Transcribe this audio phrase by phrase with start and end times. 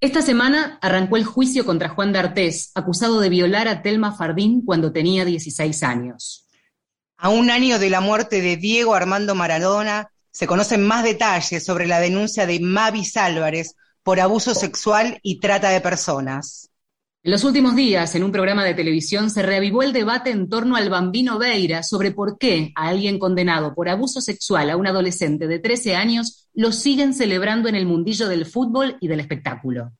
[0.00, 4.92] Esta semana arrancó el juicio contra Juan D'Artés, acusado de violar a Telma Fardín cuando
[4.92, 6.46] tenía 16 años.
[7.16, 11.88] A un año de la muerte de Diego Armando Maradona, se conocen más detalles sobre
[11.88, 13.74] la denuncia de Mavis Álvarez
[14.04, 16.70] por abuso sexual y trata de personas.
[17.24, 20.76] En los últimos días, en un programa de televisión, se reavivó el debate en torno
[20.76, 25.48] al bambino Beira sobre por qué a alguien condenado por abuso sexual a un adolescente
[25.48, 29.92] de 13 años lo siguen celebrando en el mundillo del fútbol y del espectáculo.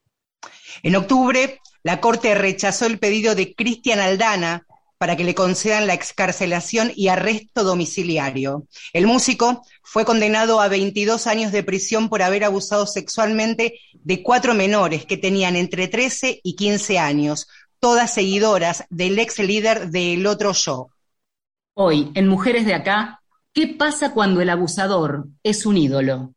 [0.82, 4.66] En octubre, la Corte rechazó el pedido de Cristian Aldana
[4.98, 8.66] para que le concedan la excarcelación y arresto domiciliario.
[8.92, 14.52] El músico fue condenado a 22 años de prisión por haber abusado sexualmente de cuatro
[14.52, 17.46] menores que tenían entre 13 y 15 años,
[17.78, 20.88] todas seguidoras del ex líder de El Otro Yo.
[21.74, 26.34] Hoy, en Mujeres de Acá, ¿qué pasa cuando el abusador es un ídolo?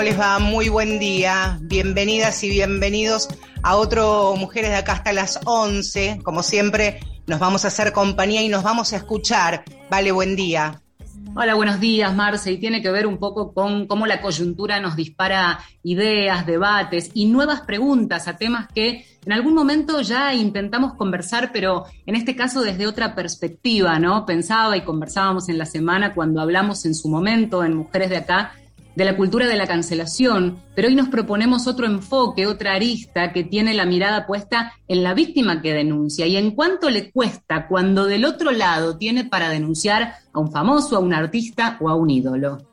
[0.00, 0.38] Les va?
[0.38, 1.58] Muy buen día.
[1.60, 3.28] Bienvenidas y bienvenidos
[3.62, 6.20] a otro Mujeres de acá hasta las 11.
[6.22, 9.64] Como siempre, nos vamos a hacer compañía y nos vamos a escuchar.
[9.90, 10.80] Vale, buen día.
[11.34, 12.52] Hola, buenos días, Marce.
[12.52, 17.26] Y tiene que ver un poco con cómo la coyuntura nos dispara ideas, debates y
[17.26, 22.62] nuevas preguntas a temas que en algún momento ya intentamos conversar, pero en este caso
[22.62, 24.24] desde otra perspectiva, ¿no?
[24.24, 28.52] Pensaba y conversábamos en la semana cuando hablamos en su momento en Mujeres de Acá
[28.94, 33.44] de la cultura de la cancelación, pero hoy nos proponemos otro enfoque, otra arista que
[33.44, 38.06] tiene la mirada puesta en la víctima que denuncia y en cuánto le cuesta cuando
[38.06, 42.10] del otro lado tiene para denunciar a un famoso, a un artista o a un
[42.10, 42.66] ídolo.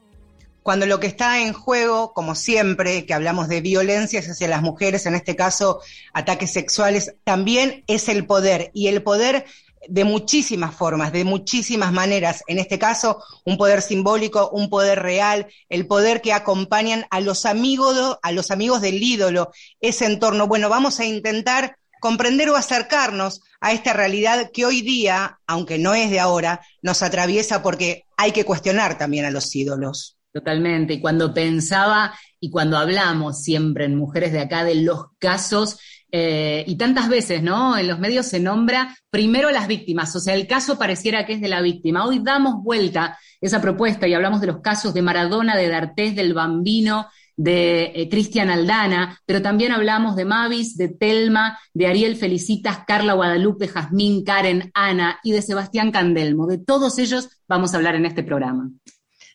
[0.63, 5.05] Cuando lo que está en juego, como siempre, que hablamos de violencias hacia las mujeres,
[5.05, 5.79] en este caso
[6.13, 8.69] ataques sexuales, también es el poder.
[8.73, 9.45] Y el poder
[9.89, 12.43] de muchísimas formas, de muchísimas maneras.
[12.47, 17.45] En este caso, un poder simbólico, un poder real, el poder que acompañan a los
[17.45, 20.47] amigos, a los amigos del ídolo, ese entorno.
[20.47, 25.93] Bueno, vamos a intentar comprender o acercarnos a esta realidad que hoy día, aunque no
[25.93, 30.17] es de ahora, nos atraviesa porque hay que cuestionar también a los ídolos.
[30.31, 30.93] Totalmente.
[30.93, 35.79] Y cuando pensaba y cuando hablamos siempre en Mujeres de acá de los casos
[36.11, 37.77] eh, y tantas veces, ¿no?
[37.77, 41.33] En los medios se nombra primero a las víctimas, o sea, el caso pareciera que
[41.33, 42.05] es de la víctima.
[42.05, 46.33] Hoy damos vuelta esa propuesta y hablamos de los casos de Maradona, de D'Artés, del
[46.33, 52.79] Bambino, de eh, Cristian Aldana, pero también hablamos de Mavis, de Telma, de Ariel Felicitas,
[52.87, 56.47] Carla Guadalupe, Jazmín, Karen, Ana y de Sebastián Candelmo.
[56.47, 58.69] De todos ellos vamos a hablar en este programa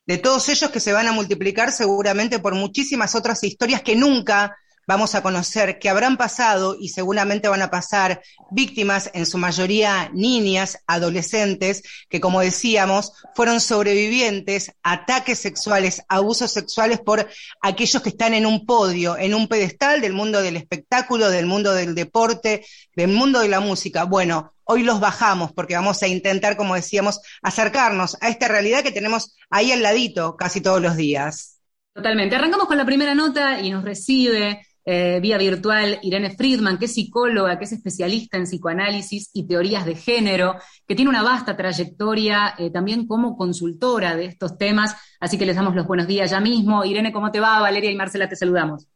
[0.04, 4.56] de todos ellos que se van a multiplicar seguramente por muchísimas otras historias que nunca
[4.92, 8.20] vamos a conocer que habrán pasado y seguramente van a pasar
[8.50, 17.00] víctimas, en su mayoría niñas, adolescentes, que como decíamos, fueron sobrevivientes ataques sexuales, abusos sexuales
[17.00, 17.26] por
[17.62, 21.72] aquellos que están en un podio, en un pedestal del mundo del espectáculo, del mundo
[21.72, 24.04] del deporte, del mundo de la música.
[24.04, 28.92] Bueno, hoy los bajamos porque vamos a intentar, como decíamos, acercarnos a esta realidad que
[28.92, 31.60] tenemos ahí al ladito casi todos los días.
[31.94, 32.36] Totalmente.
[32.36, 36.94] Arrancamos con la primera nota y nos recibe eh, vía virtual Irene Friedman, que es
[36.94, 40.56] psicóloga, que es especialista en psicoanálisis y teorías de género,
[40.86, 44.96] que tiene una vasta trayectoria eh, también como consultora de estos temas.
[45.20, 46.84] Así que les damos los buenos días ya mismo.
[46.84, 47.60] Irene, ¿cómo te va?
[47.60, 48.88] Valeria y Marcela, te saludamos.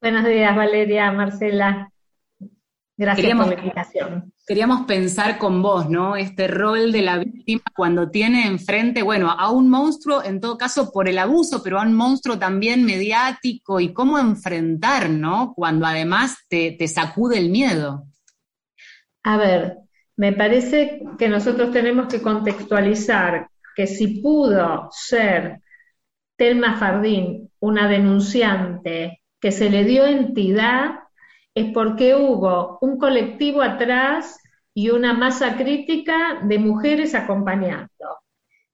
[0.00, 1.90] Buenos días, Valeria, Marcela.
[2.96, 4.31] Gracias por la invitación.
[4.44, 6.16] Queríamos pensar con vos, ¿no?
[6.16, 10.90] Este rol de la víctima cuando tiene enfrente, bueno, a un monstruo, en todo caso
[10.90, 15.52] por el abuso, pero a un monstruo también mediático y cómo enfrentar, ¿no?
[15.54, 18.04] Cuando además te, te sacude el miedo.
[19.22, 19.76] A ver,
[20.16, 25.60] me parece que nosotros tenemos que contextualizar que si pudo ser
[26.36, 31.01] Telma Fardín una denunciante que se le dio entidad
[31.54, 34.38] es porque hubo un colectivo atrás
[34.74, 37.88] y una masa crítica de mujeres acompañando.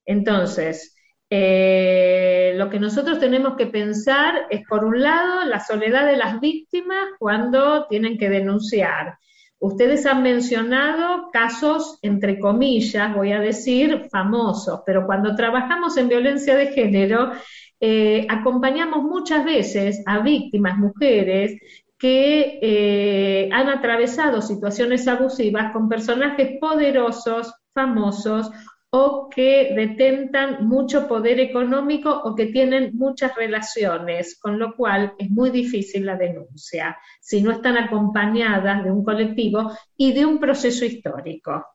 [0.04, 0.96] Entonces,
[1.30, 6.40] eh, lo que nosotros tenemos que pensar es, por un lado, la soledad de las
[6.40, 9.18] víctimas cuando tienen que denunciar.
[9.60, 16.56] Ustedes han mencionado casos, entre comillas, voy a decir, famosos, pero cuando trabajamos en violencia
[16.56, 17.32] de género,
[17.80, 21.60] eh, acompañamos muchas veces a víctimas, mujeres,
[21.98, 28.50] que eh, han atravesado situaciones abusivas con personajes poderosos, famosos
[28.90, 35.28] o que detentan mucho poder económico o que tienen muchas relaciones, con lo cual es
[35.28, 40.84] muy difícil la denuncia si no están acompañadas de un colectivo y de un proceso
[40.84, 41.66] histórico.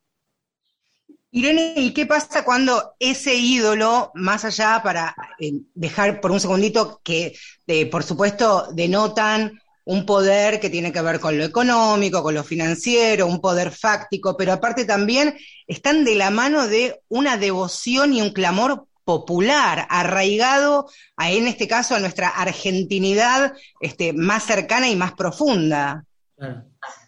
[1.35, 7.01] Irene, ¿y qué pasa cuando ese ídolo, más allá para eh, dejar por un segundito
[7.03, 7.35] que,
[7.65, 12.43] eh, por supuesto, denotan un poder que tiene que ver con lo económico, con lo
[12.43, 15.35] financiero, un poder fáctico, pero aparte también
[15.67, 20.87] están de la mano de una devoción y un clamor popular, arraigado
[21.17, 26.05] a, en este caso a nuestra argentinidad este, más cercana y más profunda.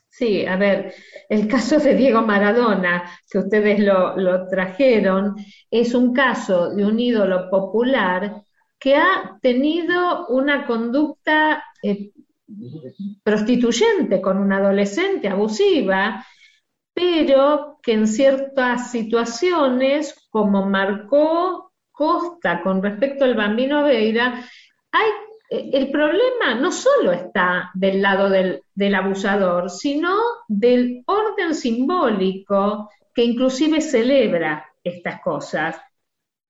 [0.10, 0.94] Sí, a ver,
[1.28, 5.36] el caso de Diego Maradona, que ustedes lo, trajeron,
[5.70, 8.42] es un caso de un ídolo popular
[8.80, 12.12] que ha tenido una conducta eh,
[13.24, 16.26] prostituyente con una adolescente abusiva,
[16.94, 24.44] pero que en ciertas situaciones, como marcó Costa con respecto al bambino Veira,
[25.50, 30.16] eh, el problema no solo está del lado del, abusador, sino
[30.48, 35.78] del orden simbólico que inclusive celebra estas cosas,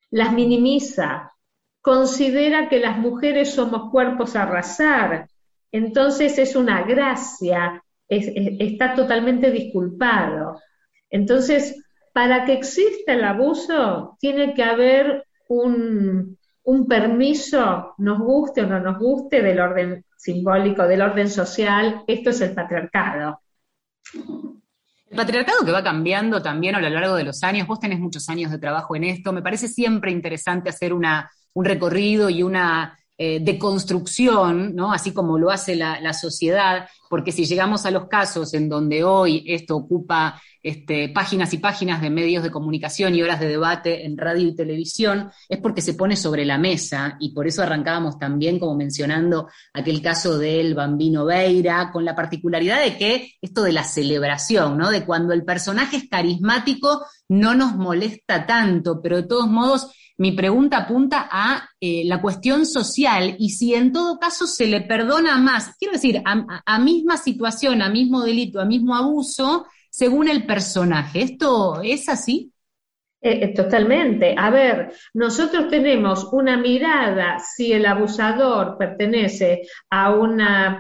[0.10, 1.32] las minimiza,
[1.82, 5.28] considera que las mujeres somos cuerpos a arrasar,
[5.76, 10.62] entonces es una gracia, está totalmente disculpado.
[11.10, 11.84] Entonces,
[12.14, 18.80] para que exista el abuso, tiene que haber un, un permiso, nos guste o no
[18.80, 22.04] nos guste, del orden simbólico, del orden social.
[22.08, 23.42] Esto es el patriarcado.
[24.14, 28.30] El patriarcado que va cambiando también a lo largo de los años, vos tenés muchos
[28.30, 32.98] años de trabajo en esto, me parece siempre interesante hacer una, un recorrido y una
[33.18, 34.92] eh, de construcción, ¿no?
[34.92, 39.42] así como lo hace la, sociedad, porque si llegamos a los casos en donde hoy
[39.48, 44.18] esto ocupa este, páginas y páginas de medios de comunicación y horas de debate en
[44.18, 48.60] radio y televisión, es porque se pone sobre la mesa y por eso arrancábamos también
[48.60, 53.86] como mencionando aquel caso del bambino Veira, con la particularidad de que esto de la
[53.86, 54.90] celebración, ¿no?
[54.90, 60.32] de cuando el personaje es carismático, no nos molesta tanto, pero de todos modos mi
[60.32, 65.38] pregunta apunta a eh, la cuestión social y si en todo caso se le perdona
[65.38, 71.22] más, quiero decir, a, misma situación, a mismo delito, a mismo abuso, según el personaje.
[71.22, 72.52] ¿Esto es así?
[73.22, 74.36] Eh, eh, totalmente.
[74.38, 80.80] A ver, nosotros tenemos una mirada si el abusador pertenece a, una,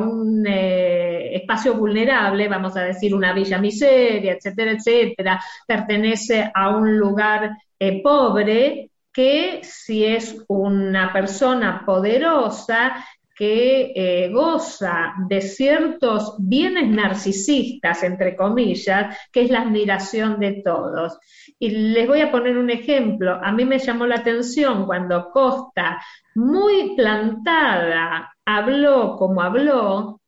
[0.00, 7.50] un espacio vulnerable, vamos a decir una villa miseria, etcétera, etcétera, pertenece a un lugar
[7.82, 18.04] eh, pobre que si es una persona poderosa que eh, goza de ciertos bienes narcisistas,
[18.04, 21.18] entre comillas, que es la admiración de todos.
[21.58, 23.40] Y les voy a poner un ejemplo.
[23.42, 26.00] A mí me llamó la atención cuando Costa,
[26.36, 30.20] muy plantada, habló como habló,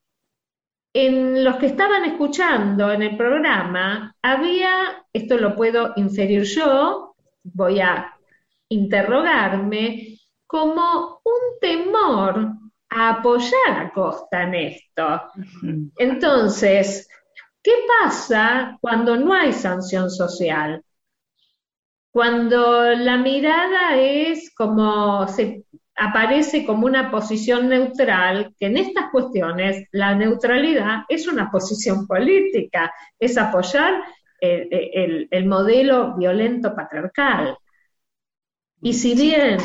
[0.92, 7.13] en los que estaban escuchando en el programa había, esto lo puedo inferir yo,
[7.44, 8.12] voy a
[8.68, 12.48] interrogarme como un temor
[12.90, 15.22] a apoyar a Costa en esto.
[15.96, 17.08] Entonces,
[17.62, 20.82] ¿qué pasa cuando no hay sanción social?
[22.10, 25.64] Cuando la mirada es como se
[25.96, 32.92] aparece como una posición neutral, que en estas cuestiones la neutralidad es una posición política,
[33.18, 34.02] es apoyar
[35.30, 37.56] el, modelo violento patriarcal.
[38.80, 39.58] Y si bien,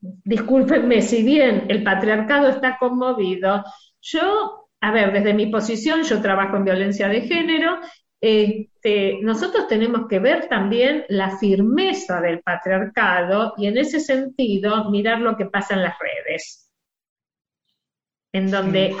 [0.00, 3.64] discúlpenme, si bien el patriarcado está conmovido,
[4.00, 7.78] yo, a ver, desde mi posición, yo trabajo en violencia de género,
[8.20, 15.20] este, nosotros tenemos que ver también la firmeza del patriarcado y en ese sentido mirar
[15.20, 16.70] lo que pasa en las redes,
[18.32, 18.96] en donde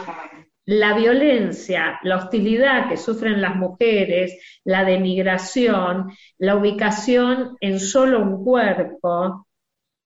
[0.66, 8.44] la violencia, la hostilidad que sufren las mujeres, la denigración, la ubicación en solo un
[8.44, 9.46] cuerpo,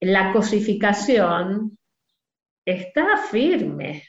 [0.01, 1.79] la cosificación,
[2.65, 4.03] está firme.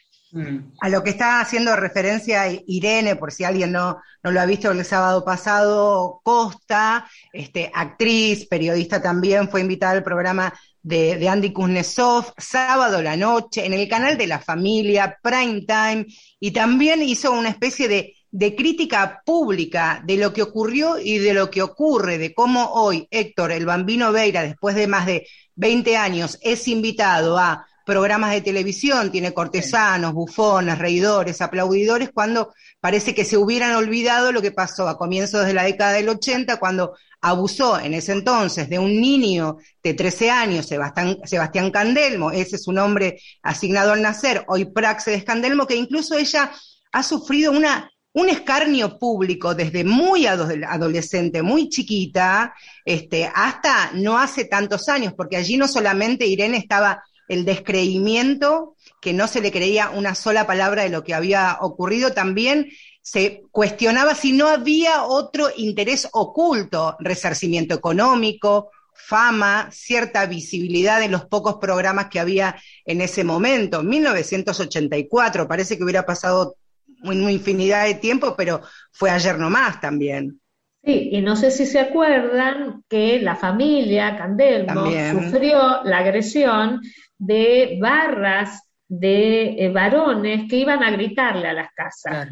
[0.81, 4.69] A lo que está haciendo referencia Irene, por si alguien no, no lo ha visto
[4.69, 12.33] el sábado pasado, Costa, este, actriz, periodista también, fue invitada al programa de, Andy Kuznetsov,
[12.37, 16.05] sábado la noche, en el canal de la familia, Prime Time,
[16.39, 21.33] y también hizo una especie de, de crítica pública de lo que ocurrió y de
[21.33, 25.97] lo que ocurre, de cómo hoy Héctor, el bambino Veira, después de más de 20
[25.97, 33.25] años, es invitado a programas de televisión, tiene cortesanos, bufones, reidores, aplaudidores, cuando parece que
[33.25, 37.79] se hubieran olvidado lo que pasó a comienzos de la década del 80, cuando abusó
[37.79, 43.19] en ese entonces de un niño de 13 años, Sebastián, Candelmo, ese es su nombre
[43.43, 46.51] asignado al nacer, hoy Praxedes Candelmo, que incluso ella
[46.91, 52.53] ha sufrido un escarnio público desde muy adolescente, muy chiquita,
[52.85, 59.13] este, hasta no hace tantos años, porque allí no solamente Irene estaba el descreimiento, que
[59.13, 62.69] no se le creía una sola palabra de lo que había ocurrido, también
[63.01, 71.25] se cuestionaba si no había otro interés oculto, resarcimiento económico, fama, cierta visibilidad en los
[71.25, 72.55] pocos programas que había
[72.85, 73.81] en ese momento.
[73.81, 76.55] 1984, parece que hubiera pasado
[77.03, 80.39] una infinidad de tiempo, pero fue ayer nomás también.
[80.83, 86.81] Sí, y no sé si se acuerdan que la familia Candelmo sufrió la agresión
[87.19, 92.29] de barras de eh, varones que iban a gritarle a las casas.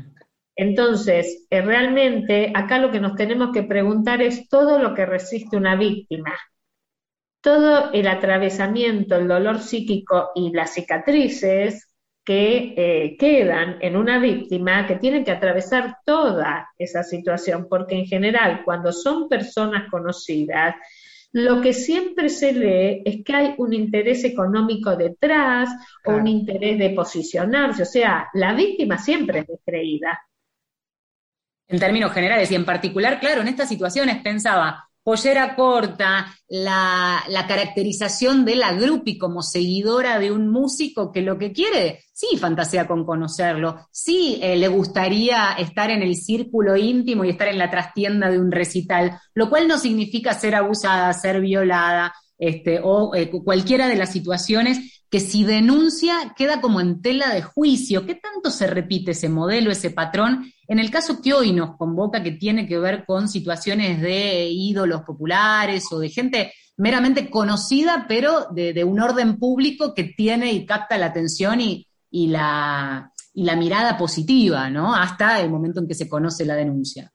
[0.56, 5.56] Entonces, eh, realmente acá lo que nos tenemos que preguntar es todo lo que resiste
[5.56, 6.34] una víctima,
[7.42, 11.88] todo el atravesamiento, el dolor psíquico y las cicatrices
[12.26, 18.06] que eh, quedan en una víctima que tienen que atravesar toda esa situación, porque en
[18.06, 20.76] general cuando son personas conocidas,
[21.38, 25.70] lo que siempre se lee es que hay un interés económico detrás
[26.04, 30.20] o un interés de posicionarse, o sea, la víctima siempre es descreída.
[31.68, 38.44] En términos generales y en particular, claro, en estas situaciones pensaba, pollera corta, la, caracterización
[38.44, 43.06] de la grupi como seguidora de un músico que lo que quiere, sí fantasea con
[43.06, 48.30] conocerlo, sí eh, le gustaría estar en el círculo íntimo y estar en la trastienda
[48.30, 53.88] de un recital, lo cual no significa ser abusada, ser violada, este, o eh, cualquiera
[53.88, 58.06] de las situaciones que si denuncia queda como en tela de juicio.
[58.06, 60.52] ¿Qué tanto se repite ese modelo, ese patrón?
[60.68, 65.04] En el caso que hoy nos convoca, que tiene que ver con situaciones de ídolos
[65.04, 70.98] populares o de gente meramente conocida, pero de, un orden público que tiene y capta
[70.98, 71.88] la atención y,
[72.28, 74.94] la, y la mirada positiva, ¿no?
[74.94, 77.12] Hasta el momento en que se conoce la denuncia.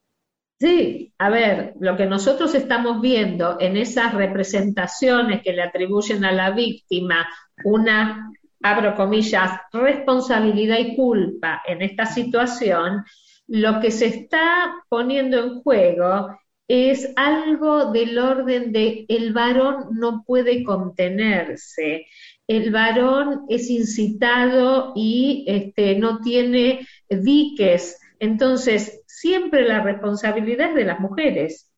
[0.59, 6.31] Sí, a ver, lo que nosotros estamos viendo en esas representaciones que le atribuyen a
[6.31, 7.27] la víctima
[7.65, 8.31] una,
[8.63, 13.05] abro comillas, responsabilidad y culpa en esta situación,
[13.53, 20.25] lo que se está poniendo en juego es algo del orden de el varón no
[20.27, 22.07] puede contenerse,
[22.47, 27.99] el varón es incitado y este, no tiene diques.
[28.19, 31.71] Entonces, siempre la responsabilidad es de las mujeres.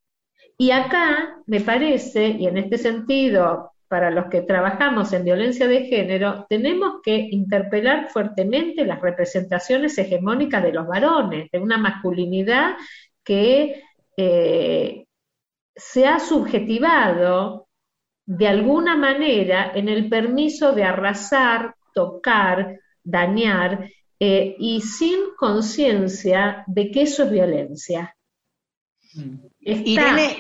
[0.57, 5.87] Y acá me parece, y en este sentido, para los que trabajamos en violencia de
[5.87, 12.77] género, tenemos que interpelar fuertemente las representaciones hegemónicas de los varones, de una masculinidad
[13.23, 13.83] que
[14.17, 15.07] eh,
[15.75, 17.69] se ha subjetivado
[18.27, 26.91] de alguna manera en el permiso de arrasar, tocar, dañar eh, y sin conciencia de
[26.91, 28.17] que eso es violencia.
[29.15, 29.35] Mm.
[29.61, 30.37] Irene,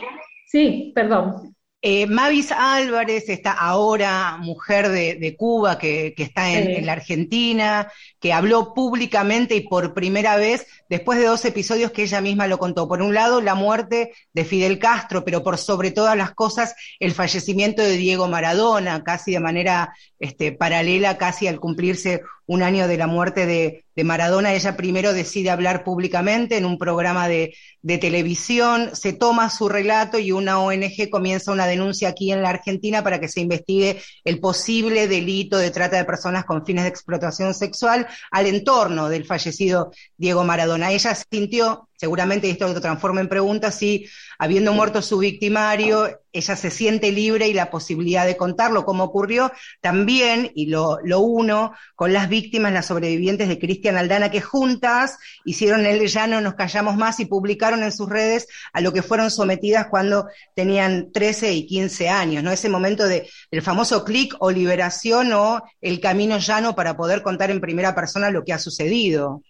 [0.46, 1.53] sí, perdón.
[1.86, 8.72] Eh, Mavis Álvarez, está ahora mujer de, Cuba, que, está en, la Argentina, que habló
[8.72, 12.88] públicamente y por primera vez, después de dos episodios que ella misma lo contó.
[12.88, 17.12] Por un lado, la muerte de Fidel Castro, pero por sobre todas las cosas, el
[17.12, 19.92] fallecimiento de Diego Maradona, casi de manera
[20.24, 25.50] este, paralela, casi al cumplirse un año de la muerte de, Maradona, ella primero decide
[25.50, 31.52] hablar públicamente en un programa de, televisión, se toma su relato y una ONG comienza
[31.52, 35.96] una denuncia aquí en la Argentina para que se investigue el posible delito de trata
[35.96, 40.90] de personas con fines de explotación sexual al entorno del fallecido Diego Maradona.
[40.90, 44.06] Ella sintió seguramente esto lo transforma en pregunta si,
[44.44, 49.50] habiendo muerto su victimario, ella se siente libre y la posibilidad de contarlo, como ocurrió
[49.80, 55.86] también, y lo, uno, con las víctimas, las sobrevivientes de Cristian Aldana, que juntas hicieron
[55.86, 59.30] el Ya no nos callamos más y publicaron en sus redes a lo que fueron
[59.30, 62.50] sometidas cuando tenían 13 y 15 años, ¿no?
[62.50, 67.50] Ese momento de, del famoso clic o liberación o el camino llano para poder contar
[67.50, 69.42] en primera persona lo que ha sucedido.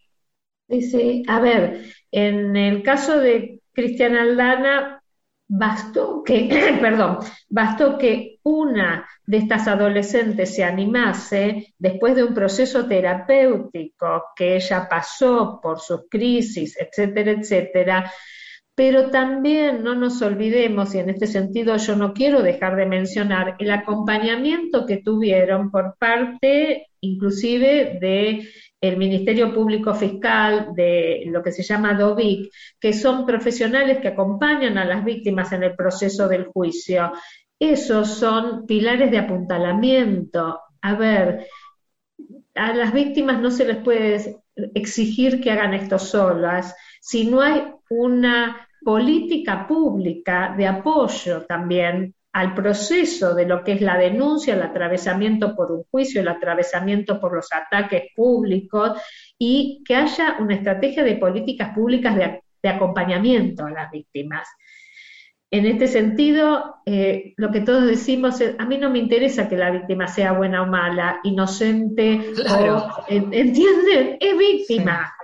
[0.69, 5.03] Sí, a ver, en el caso de Cristian Aldana,
[5.47, 6.49] bastó que,
[6.81, 14.57] perdón, bastó que una de estas adolescentes se animase después de un proceso terapéutico que
[14.57, 18.13] ella pasó por sus crisis, etcétera, etcétera.
[18.77, 23.55] Pero también no nos olvidemos, y en este sentido yo no quiero dejar de mencionar
[23.61, 28.49] el acompañamiento que tuvieron por parte inclusive de
[28.89, 34.79] el Ministerio Público Fiscal, de lo que se llama DOVIC, que son profesionales que acompañan
[34.79, 37.13] a las víctimas en el proceso del juicio.
[37.59, 40.61] Esos son pilares de apuntalamiento.
[40.83, 41.47] A ver,
[42.55, 44.37] a las víctimas no se les puede
[44.75, 52.53] exigir que hagan esto solas, si no hay una política pública de apoyo también al
[52.53, 57.33] proceso de lo que es la denuncia, el atravesamiento por un juicio, el atravesamiento por
[57.33, 59.01] los ataques públicos
[59.39, 64.49] y que haya una estrategia de políticas públicas de, acompañamiento a las víctimas.
[65.51, 69.57] En este sentido, eh, lo que todos decimos es, a mí no me interesa que
[69.57, 74.17] la víctima sea buena o mala, inocente, o, ¿entienden?
[74.19, 75.15] Es víctima.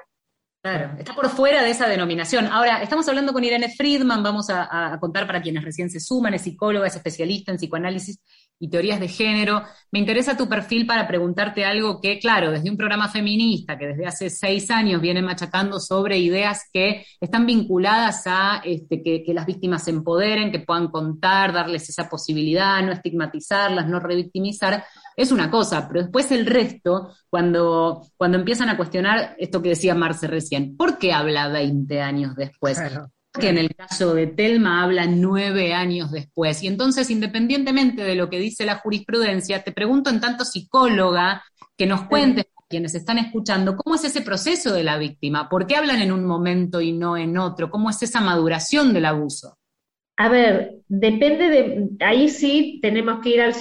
[0.63, 2.47] Claro, está por fuera de esa denominación.
[2.47, 6.43] Ahora, estamos hablando con Irene Friedman, vamos a, contar para quienes recién se suman, es
[6.43, 8.21] psicóloga, es especialista en psicoanálisis
[8.59, 9.63] y teorías de género.
[9.91, 14.05] Me interesa tu perfil para preguntarte algo que, claro, desde un programa feminista que desde
[14.05, 19.47] hace seis años viene machacando sobre ideas que están vinculadas a este, que, que las
[19.47, 24.85] víctimas se empoderen, que puedan contar, darles esa posibilidad, no estigmatizarlas, no revictimizar
[25.21, 29.95] es una cosa, pero después el resto, cuando, cuando empiezan a cuestionar esto que decía
[29.95, 32.81] Marce recién, ¿por qué habla 20 años después?
[33.33, 36.63] Que en el caso de Telma habla nueve años después.
[36.63, 41.45] Y entonces, independientemente de lo que dice la jurisprudencia, te pregunto en tanto psicóloga
[41.77, 45.49] que nos cuentes quienes están escuchando, ¿cómo es ese proceso de la víctima?
[45.49, 47.69] ¿Por qué hablan en un momento y no en otro?
[47.69, 49.59] ¿Cómo es esa maduración del abuso?
[50.21, 53.53] A ver, depende de, ahí sí tenemos que ir a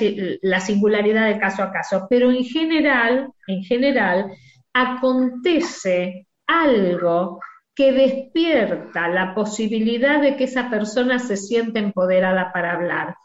[0.42, 4.26] la singularidad de caso a caso, pero en general, en general,
[4.74, 7.40] acontece algo
[7.74, 13.16] que despierta la posibilidad de que esa persona se sienta empoderada para hablar.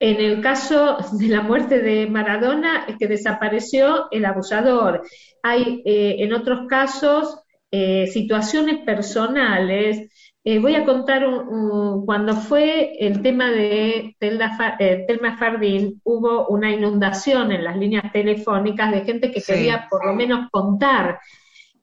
[0.00, 5.02] En el caso de la muerte de Maradona, es que desapareció el abusador.
[5.44, 7.38] Hay eh, en otros casos
[7.70, 10.10] eh, situaciones personales
[10.50, 11.26] eh, voy a contar
[12.06, 18.90] cuando fue el tema de eh, Telma Fardín, hubo una inundación en las líneas telefónicas
[18.90, 21.20] de gente que quería por lo menos contar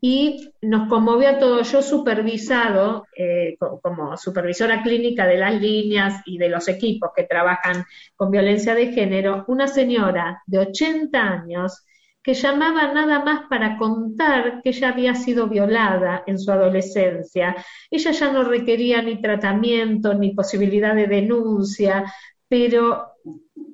[0.02, 1.72] y nos conmovió a todos.
[1.72, 7.86] Yo supervisado, eh, como supervisora clínica de las líneas y de los equipos que trabajan
[8.16, 11.86] con violencia de género, una señora de 80 años
[12.26, 17.56] que llamaba nada más para contar que ella había sido violada en su adolescencia.
[17.92, 22.12] Ella ya no requería ni tratamiento ni posibilidad de denuncia,
[22.48, 23.12] pero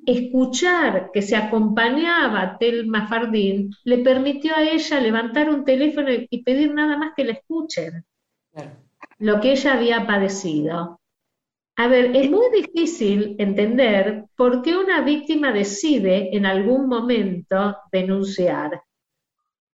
[0.04, 6.42] escuchar que se acompañaba a Telma Fardín le permitió a ella levantar un teléfono y
[6.42, 8.04] pedir nada más que le escuchen
[9.18, 11.00] lo que ella había padecido.
[11.76, 18.82] A ver, es muy difícil entender por qué una víctima decide en algún momento denunciar.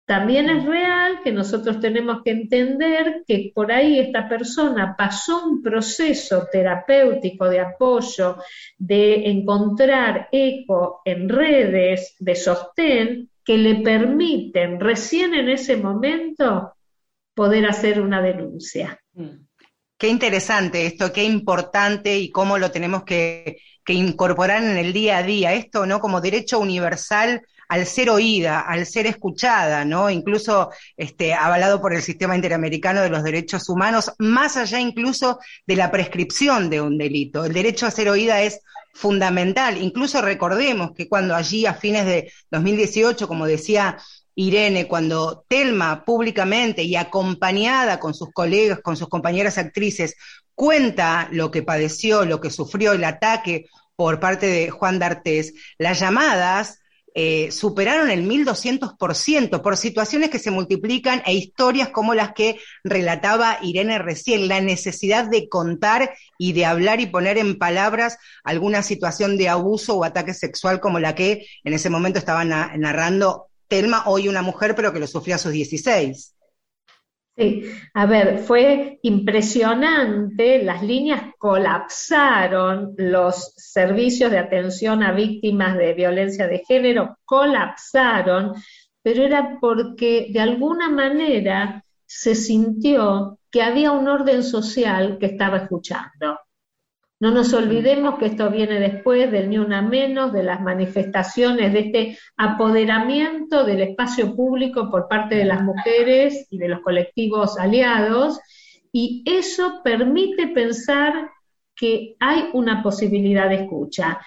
[0.05, 5.63] También es real que nosotros tenemos que entender que por ahí esta persona pasó un
[5.63, 8.37] proceso terapéutico de apoyo,
[8.77, 16.75] de encontrar eco en redes de sostén que le permiten recién en ese momento
[17.35, 19.01] poder hacer una denuncia.
[19.15, 19.47] Mm.
[20.03, 25.23] Qué interesante esto, qué importante y cómo lo tenemos que, incorporar en el día a
[25.23, 25.53] día.
[25.55, 26.01] Esto, ¿no?
[26.01, 30.11] Como derecho universal al ser oída, al ser escuchada, ¿no?
[30.11, 35.39] Incluso este, avalado por el sistema interamericano de los derechos humanos, más allá incluso
[35.69, 37.45] de la prescripción de un delito.
[37.45, 38.59] El derecho a ser oída es
[38.95, 39.81] fundamental.
[39.81, 43.99] Incluso recordemos que cuando allí a fines de 2018, como decía
[44.35, 50.17] Irene, cuando Telma públicamente y acompañada con sus colegas, con sus compañeras actrices,
[50.55, 53.67] cuenta lo que padeció, lo que sufrió el ataque
[53.97, 56.79] por parte de Juan D'Artés, las llamadas
[57.15, 63.59] eh, superaron el 1200% por situaciones que se multiplican e historias como las que relataba
[63.61, 69.37] Irene recién, la necesidad de contar y de hablar y poner en palabras alguna situación
[69.37, 74.29] de abuso o ataque sexual como la que en ese momento estaba narrando Telma, hoy
[74.29, 76.37] una mujer, pero que lo sufrió a sus 16.
[77.35, 77.63] Sí,
[77.95, 86.47] a ver, fue impresionante, las líneas colapsaron, los servicios de atención a víctimas de violencia
[86.49, 88.53] de género colapsaron,
[89.03, 95.57] pero era porque de alguna manera se sintió que había un orden social que estaba
[95.57, 96.39] escuchando.
[97.23, 101.79] No nos olvidemos que esto viene después del ni una menos, de las manifestaciones, de
[101.79, 108.41] este apoderamiento del espacio público por parte de las mujeres y de los colectivos aliados,
[108.91, 111.31] y eso permite pensar
[111.77, 114.21] que hay una posibilidad de escucha.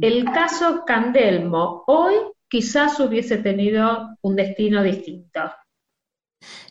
[0.00, 2.14] El caso Candelmo hoy
[2.48, 5.40] quizás hubiese tenido un destino distinto.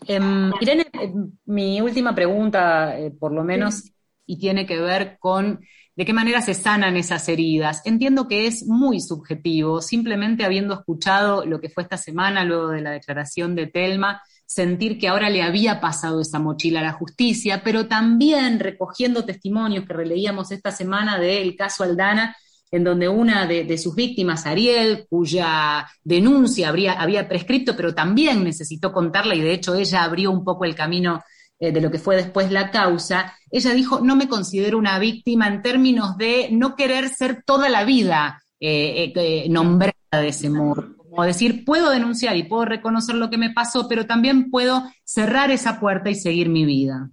[0.08, 3.92] Em, Irene, em, mi última pregunta, eh, por lo menos,
[4.30, 5.60] y tiene que ver con
[5.96, 7.82] de qué manera se sanan esas heridas.
[7.84, 12.82] Entiendo que es muy subjetivo, simplemente habiendo escuchado lo que fue esta semana luego de
[12.82, 17.64] la declaración de Telma, sentir que ahora le había pasado esa mochila a la justicia,
[17.64, 22.38] pero también recogiendo testimonios que releíamos esta semana del caso Aldana,
[22.72, 28.94] en donde una de, sus víctimas, Ariel, cuya denuncia habría, había prescripto, pero también necesitó
[28.94, 31.20] contarla y de hecho ella abrió un poco el camino
[31.60, 35.48] eh, de lo que fue después la causa, ella dijo, no me considero una víctima
[35.48, 40.96] en términos de no querer ser toda la vida eh, eh, nombrada de ese modo
[41.10, 45.50] como decir, puedo denunciar y puedo reconocer lo que me pasó, pero también puedo cerrar
[45.50, 47.10] esa puerta y seguir mi vida.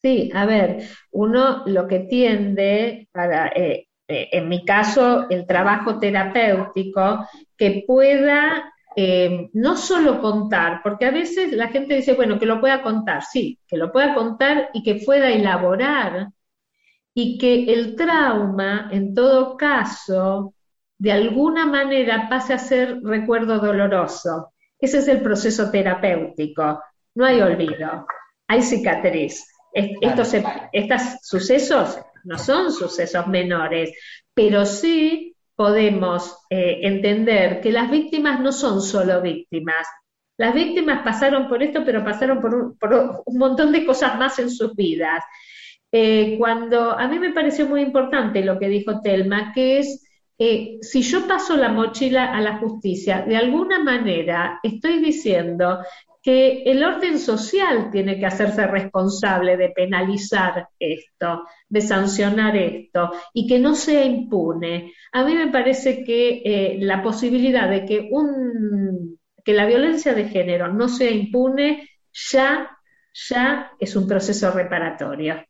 [0.00, 7.82] Sí, a ver, uno lo que tiende para, en mi caso, el trabajo terapéutico, que
[7.84, 12.82] pueda eh, no solo contar, porque a veces la gente dice, bueno, que lo pueda
[12.82, 16.30] contar, sí, que lo pueda contar y que pueda elaborar
[17.12, 20.54] y que el trauma, en todo caso,
[20.96, 24.54] de alguna manera pase a ser recuerdo doloroso.
[24.78, 26.82] Ese es el proceso terapéutico.
[27.14, 28.06] No hay olvido,
[28.48, 29.46] hay cicatriz.
[29.74, 30.32] Estos,
[30.72, 33.92] estos sucesos no son sucesos menores,
[34.32, 39.86] pero sí podemos eh, entender que las víctimas no son solo víctimas.
[40.36, 44.76] Las víctimas pasaron por esto, pero pasaron por un, montón de cosas más en sus
[44.76, 45.24] vidas.
[45.90, 50.06] Eh, cuando a mí me pareció muy importante lo que dijo Telma, que es
[50.38, 55.78] eh, si yo paso la mochila a la justicia, de alguna manera estoy diciendo
[56.26, 63.46] que el orden social tiene que hacerse responsable de penalizar esto, de sancionar esto y
[63.46, 64.92] que no sea impune.
[65.12, 70.28] A mí me parece que eh, la posibilidad de que, un, que la violencia de
[70.28, 72.76] género no sea impune ya,
[73.28, 75.44] ya es un proceso reparatorio.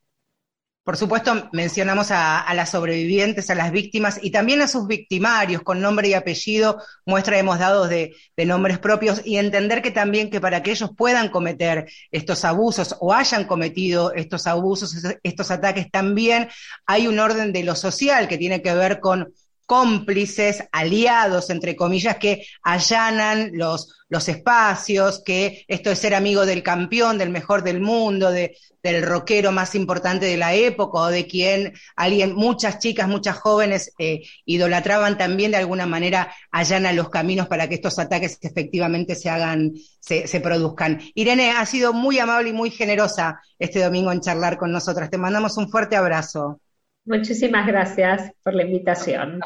[0.87, 5.81] Por supuesto, mencionamos a, las sobrevivientes, a las víctimas y también a sus victimarios con
[5.81, 10.63] nombre y apellido, muestra hemos dado de, nombres propios y entender que también que para
[10.63, 14.95] que ellos puedan cometer estos abusos o hayan cometido estos abusos,
[15.25, 16.51] estos ataques, también
[16.87, 19.35] hay un orden de lo social que tiene que ver con
[19.67, 26.63] cómplices, aliados, entre comillas, que allanan los, los espacios, que esto es ser amigo del
[26.63, 31.27] campeón, del mejor del mundo, de, del rockero más importante de la época, o de
[31.27, 37.49] quien alguien, muchas chicas, muchas jóvenes eh, idolatraban también de alguna manera, allanan los caminos
[37.49, 41.01] para que estos ataques efectivamente se hagan, se, se produzcan.
[41.15, 45.11] Irene, ha sido muy amable y muy generosa este domingo en charlar con nosotras.
[45.11, 46.61] Te mandamos un fuerte abrazo.
[47.07, 49.41] Muchísimas gracias por la invitación.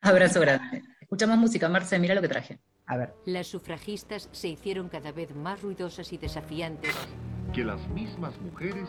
[0.00, 0.82] Abrazo grande.
[1.00, 2.60] Escuchamos música, Marce, mira lo que traje.
[2.86, 3.14] A ver.
[3.26, 6.94] Las sufragistas se hicieron cada vez más ruidosas y desafiantes.
[7.52, 8.88] Que las mismas mujeres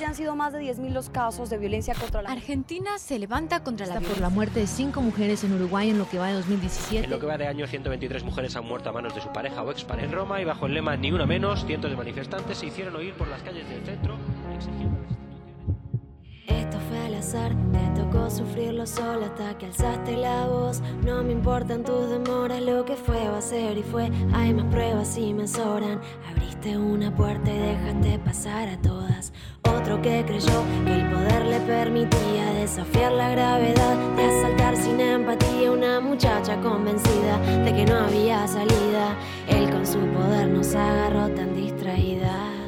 [0.00, 3.62] ya han sido más de 10.000 los casos de violencia contra la Argentina se levanta
[3.62, 6.34] contra la por la muerte de cinco mujeres en Uruguay en lo que va de
[6.34, 7.04] 2017.
[7.04, 9.62] En lo que va de año, 123 mujeres han muerto a manos de su pareja
[9.62, 10.06] o expareja.
[10.06, 13.14] En Roma y bajo el lema Ni una menos, cientos de manifestantes se hicieron oír
[13.14, 14.16] por las calles del centro
[14.56, 14.99] exigiendo
[17.20, 20.80] te tocó sufrirlo solo hasta que alzaste la voz.
[21.04, 24.10] No me importan tus demoras, lo que fue va a ser y fue.
[24.32, 26.00] Hay más pruebas y me sobran.
[26.30, 29.34] Abriste una puerta y dejaste pasar a todas.
[29.68, 35.72] Otro que creyó que el poder le permitía desafiar la gravedad de asaltar sin empatía
[35.72, 39.14] una muchacha convencida de que no había salida.
[39.46, 42.59] Él con su poder nos agarró tan distraídas.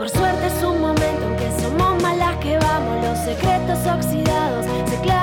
[0.00, 4.98] Por suerte es un momento en que somos malas que vamos, los secretos oxidados se
[5.02, 5.19] clavan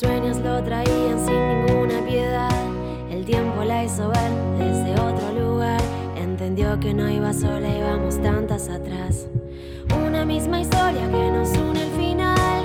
[0.00, 2.50] sueños lo traían sin ninguna piedad.
[3.10, 5.80] El tiempo la hizo ver desde otro lugar.
[6.16, 9.26] Entendió que no iba sola, íbamos tantas atrás.
[10.06, 12.62] Una misma historia que nos une al final.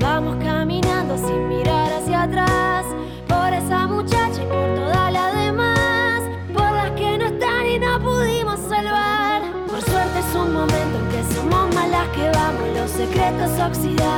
[0.00, 2.84] Vamos caminando sin mirar hacia atrás.
[3.28, 6.22] Por esa muchacha y por toda la demás.
[6.52, 9.42] Por las que no están y no pudimos salvar.
[9.68, 12.66] Por suerte es un momento en que somos malas que vamos.
[12.74, 13.50] Los secretos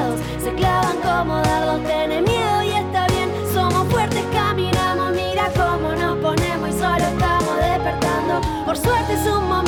[0.05, 1.83] oxidados se clavan como dardos.
[1.85, 3.31] Tiene miedo y está bien.
[3.53, 5.13] Somos fuertes, caminamos.
[5.13, 8.41] Mira cómo nos ponemos y solo estamos despertando.
[8.65, 9.64] Por suerte es un momento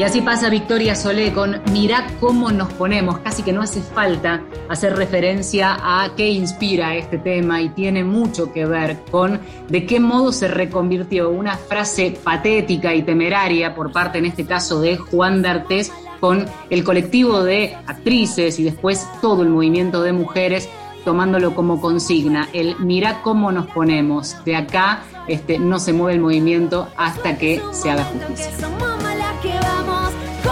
[0.00, 3.18] Y así pasa Victoria Solé con Mirá cómo nos ponemos.
[3.18, 8.50] Casi que no hace falta hacer referencia a qué inspira este tema y tiene mucho
[8.50, 14.16] que ver con de qué modo se reconvirtió una frase patética y temeraria por parte,
[14.16, 19.50] en este caso, de Juan D'Artés con el colectivo de actrices y después todo el
[19.50, 20.66] movimiento de mujeres
[21.04, 24.42] tomándolo como consigna, el mirá cómo nos ponemos.
[24.46, 28.50] De acá este, no se mueve el movimiento hasta que se haga justicia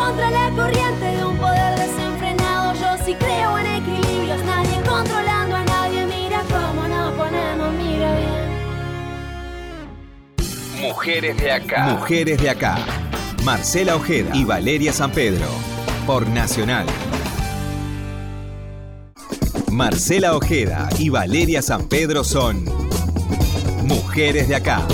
[0.08, 2.72] contra la corriente de un poder desenfrenado.
[2.74, 6.06] Yo sí creo en equilibrios, nadie controlando a nadie.
[6.06, 8.48] Mira cómo nos ponemos, mira bien.
[10.80, 11.84] Mujeres de acá.
[11.88, 12.78] Mujeres de acá.
[13.44, 15.46] Marcela Ojeda y Valeria San Pedro.
[16.06, 16.86] Por Nacional.
[19.70, 22.64] Marcela Ojeda y Valeria San Pedro son
[23.84, 24.86] Mujeres de acá.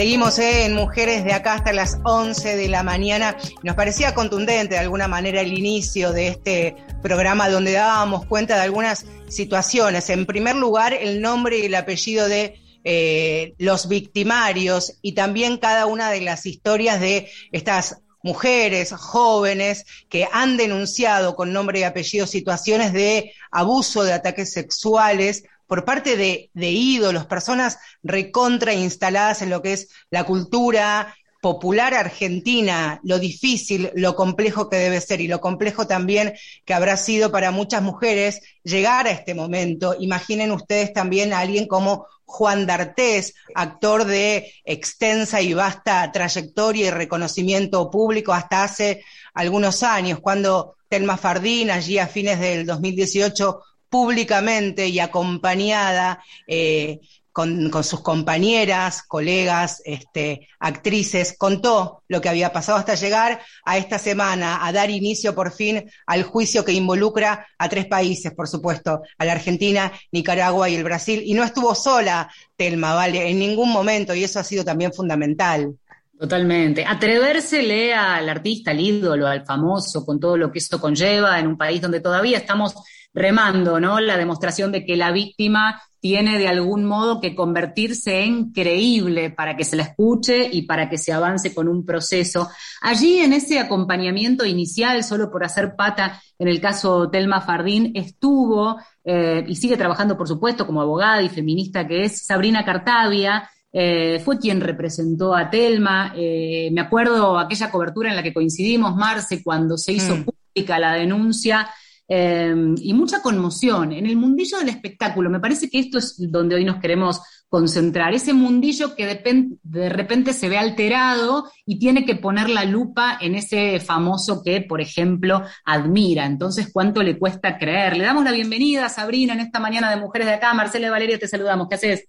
[0.00, 3.36] Seguimos eh, en Mujeres de acá hasta las 11 de la mañana.
[3.62, 8.62] Nos parecía contundente de alguna manera el inicio de este programa donde dábamos cuenta de
[8.62, 10.08] algunas situaciones.
[10.08, 15.84] En primer lugar, el nombre y el apellido de eh, los victimarios y también cada
[15.84, 22.26] una de las historias de estas mujeres, jóvenes, que han denunciado con nombre y apellido
[22.26, 29.62] situaciones de abuso, de ataques sexuales por parte de, ídolos, personas recontra instaladas en lo
[29.62, 35.40] que es la cultura popular argentina, lo difícil, lo complejo que debe ser y lo
[35.40, 39.94] complejo también que habrá sido para muchas mujeres llegar a este momento.
[40.00, 46.90] Imaginen ustedes también a alguien como Juan D'Artés, actor de extensa y vasta trayectoria y
[46.90, 49.04] reconocimiento público hasta hace
[49.34, 57.00] algunos años, cuando Telma Fardín, allí a fines del 2018, públicamente y acompañada eh,
[57.32, 63.98] con, sus compañeras, colegas, este, actrices, contó lo que había pasado hasta llegar a esta
[63.98, 69.02] semana, a dar inicio por fin al juicio que involucra a tres países, por supuesto,
[69.18, 71.22] a la Argentina, Nicaragua y el Brasil.
[71.24, 73.30] Y no estuvo sola Telma, ¿vale?
[73.30, 75.74] En ningún momento, y eso ha sido también fundamental.
[76.18, 76.84] Totalmente.
[76.84, 81.56] Atrevérsele al artista, al ídolo, al famoso, con todo lo que esto conlleva en un
[81.56, 82.74] país donde todavía estamos
[83.12, 84.00] remando, ¿no?
[84.00, 89.56] La demostración de que la víctima tiene de algún modo que convertirse en creíble para
[89.56, 92.48] que se la escuche y para que se avance con un proceso.
[92.80, 98.78] Allí en ese acompañamiento inicial, solo por hacer pata, en el caso Telma Fardín, estuvo
[99.04, 104.20] eh, y sigue trabajando, por supuesto, como abogada y feminista que es Sabrina Cartavia, eh,
[104.24, 106.14] fue quien representó a Telma.
[106.16, 110.24] Eh, me acuerdo aquella cobertura en la que coincidimos, Marce, cuando se hizo mm.
[110.24, 111.68] pública la denuncia
[112.12, 113.92] Em, y mucha conmoción.
[113.92, 118.12] En el mundillo del espectáculo, me parece que esto es donde hoy nos queremos concentrar,
[118.12, 123.16] ese mundillo que de, de repente se ve alterado y tiene que poner la lupa
[123.20, 126.26] en ese famoso que, por ejemplo, admira.
[126.26, 127.96] Entonces, ¿cuánto le cuesta creer?
[127.96, 130.52] Le damos la bienvenida a Sabrina en esta mañana de Mujeres de Acá.
[130.52, 131.68] Marcela y Valeria, te saludamos.
[131.68, 132.08] ¿Qué haces?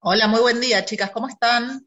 [0.00, 1.12] Hola, muy buen día, chicas.
[1.12, 1.86] ¿Cómo están?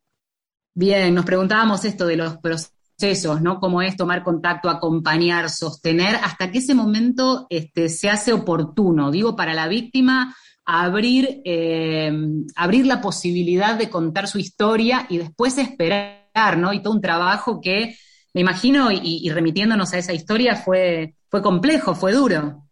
[0.74, 3.60] Bien, nos preguntábamos esto de los procesos procesos, ¿no?
[3.60, 9.36] Como es tomar contacto, acompañar, sostener, hasta que ese momento este, se hace oportuno, digo,
[9.36, 10.36] para la víctima,
[10.66, 12.12] abrir, eh,
[12.56, 16.74] abrir la posibilidad de contar su historia y después esperar, ¿no?
[16.74, 17.98] Y todo un trabajo que,
[18.34, 22.68] me imagino, y, remitiéndonos a esa historia, fue, fue complejo, fue duro.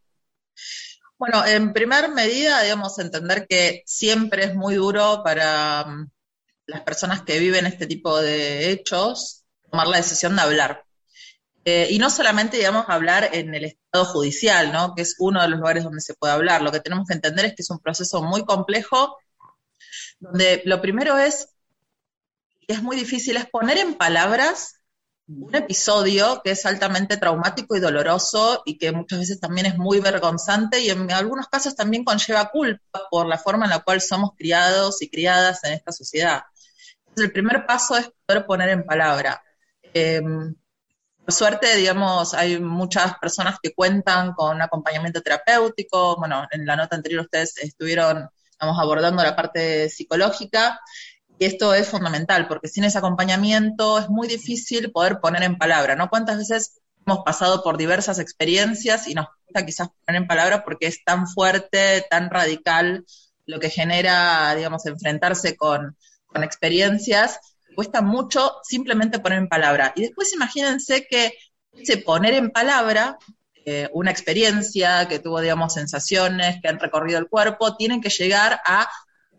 [1.18, 6.10] Bueno, en primer medida, digamos, entender que siempre es muy duro para mm,
[6.68, 9.37] las personas que viven este tipo de hechos,
[9.72, 10.84] tomar la decisión de hablar.
[11.66, 14.96] Eh, y no solamente, digamos, hablar en el estado judicial, ¿no?
[14.96, 16.62] que es uno de los lugares donde se puede hablar.
[16.62, 19.18] Lo que tenemos que entender es que es un proceso muy complejo,
[20.20, 21.50] donde lo primero es,
[22.66, 24.76] que es muy difícil, es poner en palabras
[25.28, 30.00] un episodio que es altamente traumático y doloroso y que muchas veces también es muy
[30.00, 34.32] vergonzante y en algunos casos también conlleva culpa por la forma en la cual somos
[34.38, 36.44] criados y criadas en esta sociedad.
[37.00, 39.44] Entonces, el primer paso es poder poner en palabra.
[39.94, 40.56] Em,
[41.28, 46.16] por suerte, digamos, hay muchas personas que cuentan con acompañamiento terapéutico.
[46.18, 50.80] Bueno, en la nota anterior ustedes estuvieron, abordando la parte psicológica.
[51.38, 55.96] Y esto es fundamental, porque sin ese acompañamiento es muy difícil poder poner en palabra,
[55.96, 56.10] ¿no?
[56.10, 60.88] ¿Cuántas veces hemos pasado por diversas experiencias y nos cuesta quizás poner en palabra porque
[60.88, 63.06] es tan fuerte, tan radical
[63.46, 65.96] lo que genera, digamos, enfrentarse con
[66.36, 67.40] experiencias
[67.78, 69.94] cuesta mucho simplemente poner en palabra.
[69.96, 71.34] Y después imagínense que
[71.74, 73.20] ese poner en palabra
[73.66, 78.62] eh, una experiencia, que tuvo, digamos, sensaciones, que han recorrido el cuerpo, tienen que llegar
[78.66, 78.90] a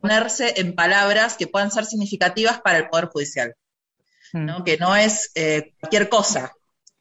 [0.00, 3.56] ponerse en palabras que puedan ser significativas para el Poder Judicial.
[4.32, 4.60] ¿no?
[4.60, 4.64] Mm.
[4.64, 6.52] Que no es eh, cualquier cosa,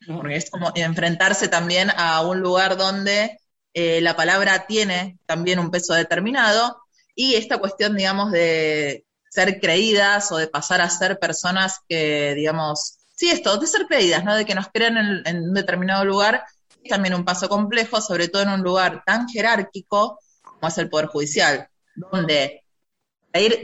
[0.08, 3.38] porque es como enfrentarse también a un lugar donde
[3.76, 6.82] eh, la palabra tiene también un peso determinado
[7.14, 9.06] y esta cuestión, digamos, de
[9.38, 14.26] ser creídas o de pasar a ser personas que, digamos, sí, esto, de ser creídas,
[14.26, 14.36] ¿no?
[14.36, 16.44] De que nos crean en, un determinado lugar,
[16.84, 20.90] es también un paso complejo, sobre todo en un lugar tan jerárquico como es el
[20.90, 22.64] Poder Judicial, donde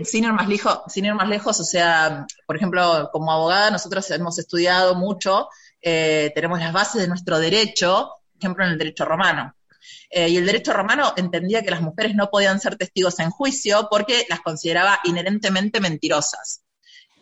[0.05, 4.11] sin ir más lejos, sin ir más lejos, o sea, por ejemplo, como abogada, nosotros
[4.11, 5.49] hemos estudiado mucho,
[5.81, 9.55] eh, tenemos las bases de nuestro derecho, por ejemplo, en el derecho romano.
[10.15, 13.87] Eh, y el derecho romano entendía que las mujeres no podían ser testigos en juicio
[13.89, 16.61] porque las consideraba inherentemente mentirosas.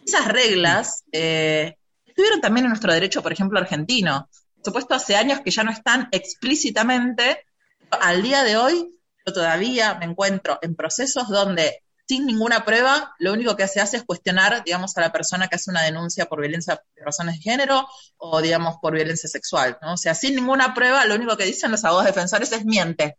[0.06, 4.28] Esas reglas eh, estuvieron también en nuestro derecho, por ejemplo, argentino.
[4.56, 7.46] Por supuesto, hace años que ya no están explícitamente.
[7.92, 13.32] Al día de hoy, yo todavía me encuentro en procesos donde sin ninguna prueba, lo
[13.32, 16.42] único que se hace es cuestionar, digamos, a la persona que hace una denuncia por
[16.42, 19.94] violencia de razones de género o, digamos, por violencia sexual, ¿no?
[19.94, 23.18] O sea, sin ninguna prueba, lo único que dicen los abogados defensores es miente.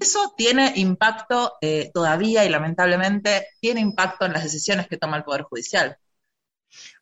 [0.00, 5.22] Eso tiene impacto eh, todavía y lamentablemente tiene impacto en las decisiones que toma el
[5.22, 5.96] Poder Judicial.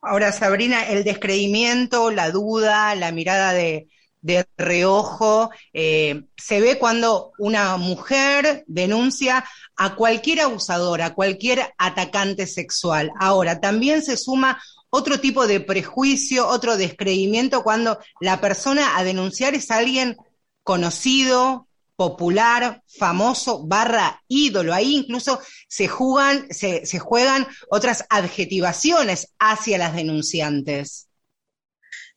[0.03, 3.89] Ahora, Sabrina, el descreimiento, la duda, la mirada de,
[4.25, 9.45] de reojo, eh, se ve cuando una mujer denuncia
[9.77, 13.13] a cualquier abusador, a cualquier atacante sexual.
[13.21, 19.55] Ahora, también se suma otro tipo de prejuicio, otro descreimiento cuando la persona a denunciar
[19.55, 20.17] es alguien
[20.63, 24.73] conocido, popular, famoso, barra ídolo.
[24.73, 31.09] Ahí incluso se juegan, se, se juegan otras adjetivaciones hacia las denunciantes.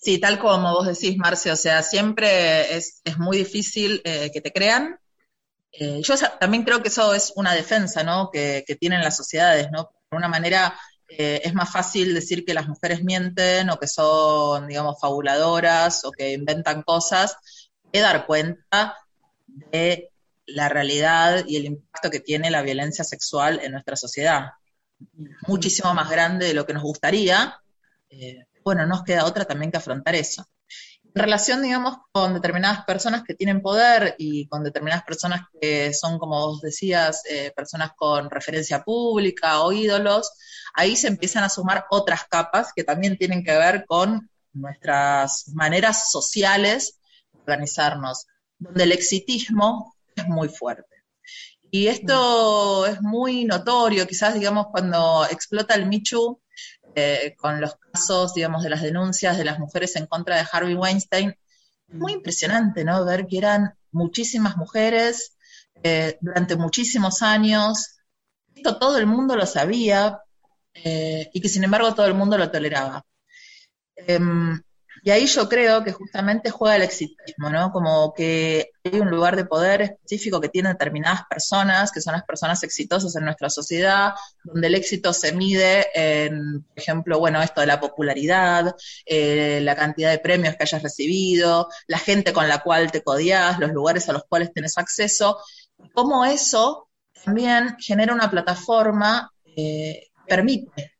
[0.07, 4.53] Sí, tal como vos decís, Marce, o sea, siempre es, muy difícil eh, que te
[4.53, 4.97] crean.
[5.69, 8.29] Eh, yo también creo que eso es una defensa, ¿no?
[8.31, 9.91] Que, tienen las sociedades, ¿no?
[10.09, 14.69] De una manera eh, es más fácil decir que las mujeres mienten o que son,
[14.69, 17.35] digamos, fabuladoras o que inventan cosas
[17.91, 18.95] que dar cuenta
[19.73, 20.13] de
[20.45, 24.51] la realidad y el impacto que tiene la violencia sexual en nuestra sociedad.
[25.49, 27.59] Muchísimo más grande de lo que nos gustaría,
[28.67, 30.45] bueno, nos queda otra también que afrontar eso.
[31.05, 36.19] En relación, digamos, con determinadas personas que tienen poder y con determinadas personas que son,
[36.19, 40.33] como vos decías, eh, personas con referencia pública o ídolos,
[40.73, 46.11] ahí se empiezan a sumar otras capas que también tienen que ver con nuestras maneras
[46.11, 46.99] sociales
[47.31, 48.25] de organizarnos,
[48.59, 50.93] donde el exitismo es muy fuerte.
[51.71, 56.41] Y esto es muy notorio, quizás, digamos, cuando explota el Michu,
[56.99, 60.73] eh, con los casos, digamos, de las denuncias de las mujeres en contra de Harvey
[60.73, 61.37] Weinstein.
[61.89, 63.05] Muy impresionante, ¿no?
[63.05, 65.37] Ver que eran muchísimas mujeres
[65.83, 67.99] eh, durante muchísimos años.
[68.55, 70.19] Esto todo el mundo lo sabía
[70.73, 73.05] eh, y que sin embargo todo el mundo lo toleraba.
[73.95, 74.59] Em,
[75.07, 77.71] y ahí yo creo que justamente juega el exitismo, ¿no?
[77.71, 82.25] Como que hay un lugar de poder específico que tienen determinadas personas, que son las
[82.25, 87.61] personas exitosas en nuestra sociedad, donde el éxito se mide en, por ejemplo, bueno, esto
[87.61, 92.59] de la popularidad, eh, la cantidad de premios que hayas recibido, la gente con la
[92.61, 95.39] cual te codias, los lugares a los cuales tienes acceso,
[95.93, 96.89] cómo eso
[97.23, 100.97] también genera una plataforma que permite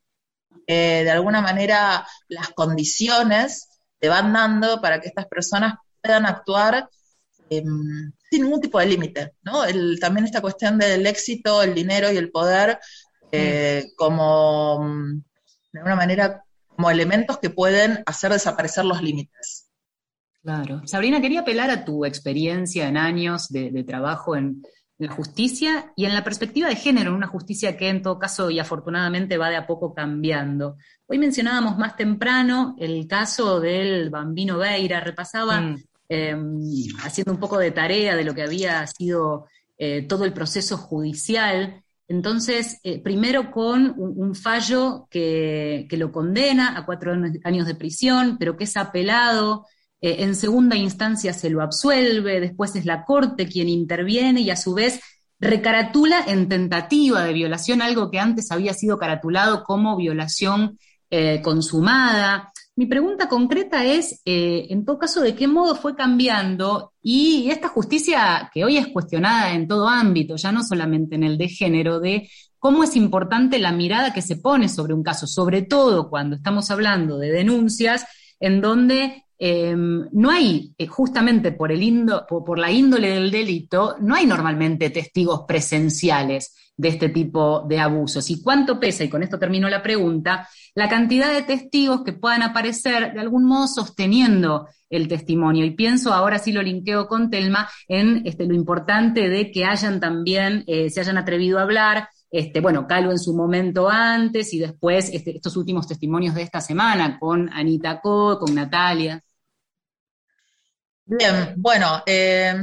[0.66, 3.68] eh, de alguna manera las condiciones
[4.00, 6.90] te van dando para que estas personas puedan actuar
[7.50, 9.62] em, sin ningún tipo de límite, ¿no?
[10.00, 12.80] también esta cuestión del éxito, el dinero y el poder
[13.32, 13.96] eh, mm.
[13.96, 15.24] como, mm,
[15.74, 19.68] de alguna manera, como elementos que pueden hacer desaparecer los límites.
[20.44, 20.82] Claro.
[20.86, 24.64] Sabrina, quería apelar a tu experiencia en años de, trabajo en,
[25.00, 28.60] la justicia y en la perspectiva de género, una justicia que en todo caso y
[28.60, 30.78] afortunadamente va de a poco cambiando.
[31.06, 35.84] Hoy mencionábamos más temprano el caso del Bambino Beira, repasaba mm.
[36.10, 36.60] em,
[37.04, 39.46] haciendo un poco de tarea de lo que había sido
[39.78, 41.84] eh, todo el proceso judicial.
[42.08, 47.14] Entonces, eh, primero con un, fallo que, lo condena a cuatro
[47.44, 49.68] años de prisión, pero que es apelado.
[50.02, 54.56] Eh, en segunda instancia se lo absuelve, después es la Corte quien interviene y a
[54.56, 55.00] su vez
[55.40, 60.78] recaratula en tentativa de violación algo que antes había sido caratulado como violación
[61.10, 62.52] eh, consumada.
[62.76, 66.94] Mi pregunta concreta es, eh, en todo caso, ¿de qué modo fue cambiando?
[67.02, 71.38] Y esta justicia que hoy es cuestionada en todo ámbito, ya no solamente en el
[71.38, 72.30] de género, de
[72.60, 76.70] cómo es importante la mirada que se pone sobre un caso, sobre todo cuando estamos
[76.70, 78.06] hablando de denuncias
[78.40, 84.16] en donde em, no hay, eh, justamente por, el por, la índole del delito, no
[84.16, 88.30] hay normalmente testigos presenciales de este tipo de abusos.
[88.30, 89.04] ¿Y cuánto pesa?
[89.04, 93.46] Y con esto termino la pregunta, la cantidad de testigos que puedan aparecer de algún
[93.46, 95.66] modo sosteniendo el testimonio.
[95.66, 100.00] Y pienso, ahora sí lo linkeo con Telma, en este, lo importante de que hayan
[100.00, 104.60] también, eh, se hayan atrevido a hablar, este, bueno, Calo en su momento antes y
[104.60, 109.24] después este, estos últimos testimonios de esta semana con Anita Co, con Natalia.
[111.10, 112.54] Bien, bueno, eh,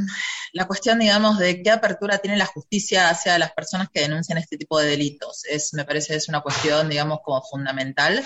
[0.52, 4.58] la cuestión, digamos, de qué apertura tiene la justicia hacia las personas que denuncian este
[4.58, 8.22] tipo de delitos, es, me parece, es una cuestión, digamos, como fundamental.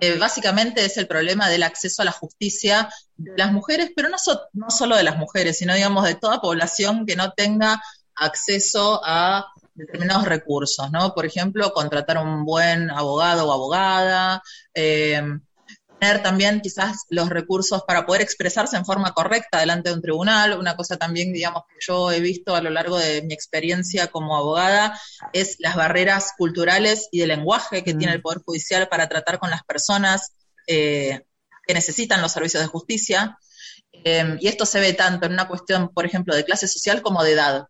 [0.00, 4.16] Eh, básicamente es el problema del acceso a la justicia de las mujeres, pero no,
[4.54, 7.82] no solo de las mujeres, sino, digamos, de toda población que no tenga
[8.14, 11.12] acceso a determinados recursos, ¿no?
[11.14, 14.42] Por ejemplo, contratar un buen abogado o abogada,
[14.74, 15.22] eh,
[16.02, 20.58] tener también quizás los recursos para poder expresarse en forma correcta delante de un tribunal.
[20.58, 24.36] Una cosa también, digamos, que yo he visto a lo largo de mi experiencia como
[24.36, 24.98] abogada
[25.32, 28.22] es las barreras culturales y de lenguaje que tiene el mm.
[28.22, 30.32] Poder Judicial para tratar con las personas
[30.66, 31.20] eh,
[31.64, 33.38] que necesitan los servicios de justicia.
[33.92, 37.22] Eh, y esto se ve tanto en una cuestión, por ejemplo, de clase social como
[37.22, 37.66] de edad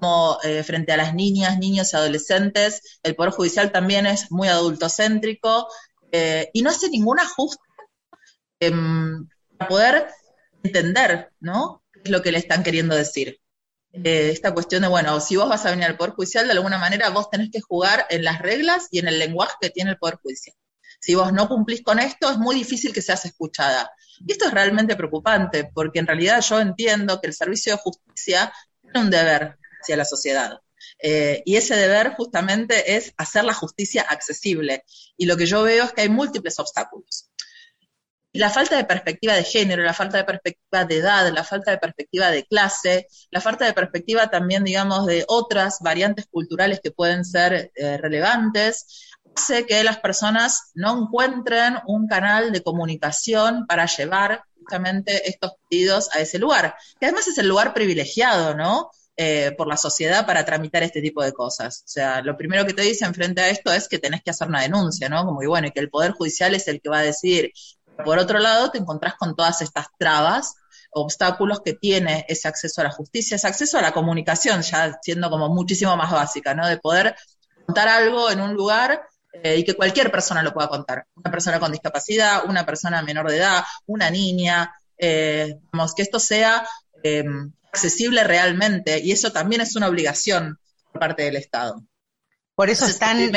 [0.00, 4.48] como eh, frente a las niñas, niños y adolescentes, el Poder Judicial también es muy
[4.48, 5.68] adultocéntrico
[6.16, 7.63] eh, y no hace ningún ajuste
[8.60, 10.06] em, para poder
[10.62, 11.82] entender, ¿no?
[11.92, 13.40] ¿Qué es lo que le están queriendo decir?
[13.92, 16.78] Eh, esta cuestión de, bueno, si vos vas a venir al Poder Judicial, de alguna
[16.78, 19.98] manera vos tenés que jugar en las reglas y en el lenguaje que tiene el
[19.98, 20.56] Poder Judicial.
[21.00, 23.92] Si vos no cumplís con esto, es muy difícil que seas escuchada.
[24.26, 28.52] Y esto es realmente preocupante, porque en realidad yo entiendo que el servicio de justicia
[28.80, 30.60] tiene un deber, hacia la sociedad.
[30.98, 34.84] Eh, y ese deber justamente es hacer la justicia accesible.
[35.16, 37.30] Y lo que yo veo es que hay múltiples obstáculos.
[38.34, 41.78] La falta de perspectiva de género, la falta de perspectiva de edad, la falta de
[41.78, 47.24] perspectiva de clase, la falta de perspectiva también, digamos, de otras variantes culturales que pueden
[47.24, 54.42] ser eh, relevantes, hace que las personas no encuentren un canal de comunicación para llevar
[54.58, 58.90] justamente estos pedidos a ese lugar, que además es el lugar privilegiado, ¿no?
[59.16, 61.84] Eh, por la sociedad para tramitar este tipo de cosas.
[61.84, 64.48] O sea, lo primero que te dicen frente a esto es que tenés que hacer
[64.48, 65.24] una denuncia, ¿no?
[65.24, 67.52] Como que bueno, y que el Poder Judicial es el que va a decidir.
[68.02, 70.56] Por otro lado, te encontrás con todas estas trabas,
[70.90, 75.30] obstáculos que tiene ese acceso a la justicia, ese acceso a la comunicación, ya siendo
[75.30, 76.66] como muchísimo más básica, ¿no?
[76.66, 77.16] De poder
[77.66, 81.06] contar algo en un lugar eh, y que cualquier persona lo pueda contar.
[81.14, 85.58] Una persona con discapacidad, una persona menor de edad, una niña, eh,
[85.96, 86.66] que esto sea
[87.02, 90.58] em, accesible realmente y eso también es una obligación
[90.92, 91.82] por parte del Estado.
[92.54, 93.32] Por eso están...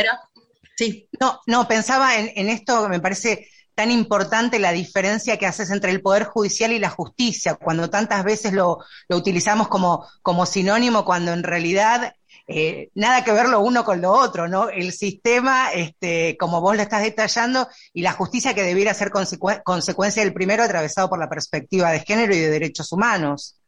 [0.77, 1.09] Sí.
[1.19, 5.91] No, no, pensaba en, en esto, me parece tan importante la diferencia que haces entre
[5.91, 11.31] el Poder Judicial y la justicia, cuando tantas veces lo, utilizamos como, como sinónimo, cuando
[11.31, 12.15] en realidad
[12.47, 14.69] eh, nada que ver lo uno con lo otro, ¿no?
[14.69, 20.23] El sistema, este, como vos lo estás detallando, y la justicia que debiera ser consecuencia
[20.23, 23.59] del primero atravesado por la perspectiva de género y de derechos humanos.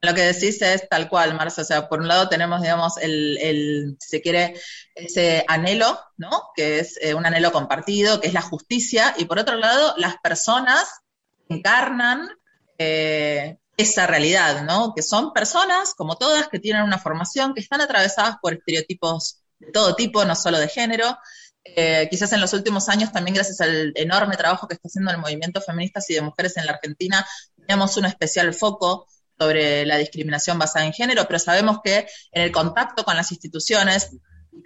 [0.00, 1.62] Lo que decís es tal cual, Marcia.
[1.62, 4.54] O sea, por un lado tenemos, digamos, el, el si se quiere,
[4.94, 6.50] ese anhelo, ¿no?
[6.54, 9.14] Que es eh, un anhelo compartido, que es la justicia.
[9.18, 10.88] Y por otro lado, las personas
[11.48, 12.28] encarnan
[12.78, 14.94] eh, esa realidad, ¿no?
[14.94, 19.72] Que son personas, como todas, que tienen una formación, que están atravesadas por estereotipos de
[19.72, 21.18] todo tipo, no solo de género.
[21.64, 25.18] Eh, quizás en los últimos años, también gracias al enorme trabajo que está haciendo el
[25.18, 27.26] movimiento feministas y de mujeres en la Argentina,
[27.56, 29.06] tenemos un especial foco
[29.38, 34.10] sobre la discriminación basada en género, pero sabemos que en el contacto con las instituciones,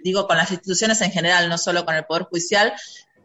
[0.03, 2.73] digo con las instituciones en general, no solo con el Poder Judicial,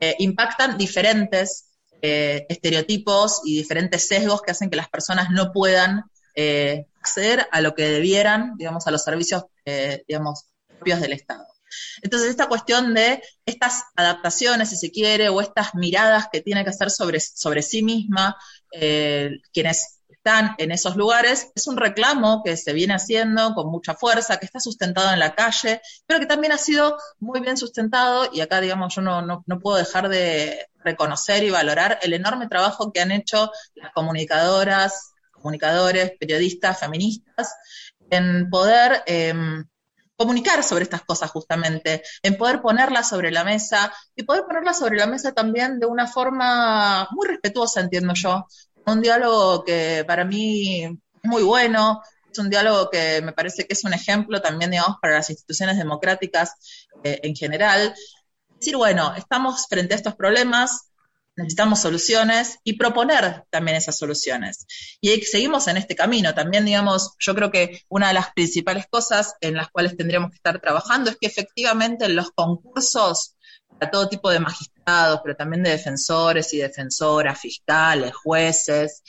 [0.00, 1.66] eh, impactan diferentes
[2.02, 7.60] eh, estereotipos y diferentes sesgos que hacen que las personas no puedan eh, acceder a
[7.60, 9.44] lo que debieran, digamos, a los servicios,
[10.06, 11.44] digamos, propios del Estado.
[12.00, 16.70] Entonces, esta cuestión de estas adaptaciones, si se quiere, o estas miradas que tiene que
[16.70, 18.36] hacer sobre, sobre sí misma,
[19.52, 24.38] quienes están en esos lugares, es un reclamo que se viene haciendo con mucha fuerza,
[24.38, 28.40] que está sustentado en la calle, pero que también ha sido muy bien sustentado y
[28.40, 33.00] acá, digamos, yo no, no, puedo dejar de reconocer y valorar el enorme trabajo que
[33.00, 37.54] han hecho las comunicadoras, comunicadores, periodistas, feministas,
[38.10, 39.64] en poder em,
[40.16, 44.98] comunicar sobre estas cosas justamente, en poder ponerlas sobre la mesa y poder ponerlas sobre
[44.98, 48.46] la mesa también de una forma muy respetuosa, entiendo yo,
[48.92, 50.90] un diálogo que para mí es
[51.22, 55.14] muy bueno, es un diálogo que me parece que es un ejemplo también, digamos, para
[55.14, 56.54] las instituciones democráticas
[57.02, 57.94] eh, en general.
[58.58, 60.90] Decir, bueno, estamos frente a estos problemas,
[61.36, 64.66] necesitamos soluciones y proponer también esas soluciones.
[65.00, 66.34] Y seguimos en este camino.
[66.34, 70.36] También, digamos, yo creo que una de las principales cosas en las cuales tendríamos que
[70.36, 73.36] estar trabajando es que efectivamente en los concursos
[73.78, 74.77] para todo tipo de magistrados,
[75.22, 79.02] pero también de defensores y defensoras, fiscales, jueces,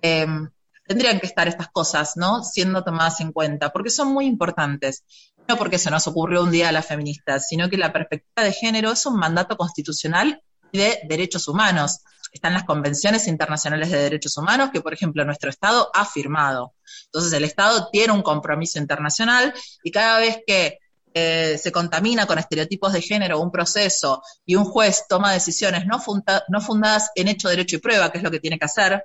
[0.00, 0.48] em,
[0.86, 2.42] tendrían que estar estas cosas, ¿no?
[2.42, 5.04] Siendo tomadas en cuenta, porque son muy importantes.
[5.48, 8.52] No porque se nos ocurrió un día a las feministas, sino que la perspectiva de
[8.52, 12.00] género es un mandato constitucional de derechos humanos.
[12.32, 16.74] Están las convenciones internacionales de derechos humanos que, por ejemplo, nuestro Estado ha firmado.
[17.06, 19.54] Entonces, el Estado tiene un compromiso internacional
[19.84, 20.80] y cada vez que
[21.18, 26.02] eh, se contamina con estereotipos de género un proceso y un juez toma decisiones no,
[26.48, 29.02] no fundadas en hecho, derecho y prueba, que es lo que tiene que hacer,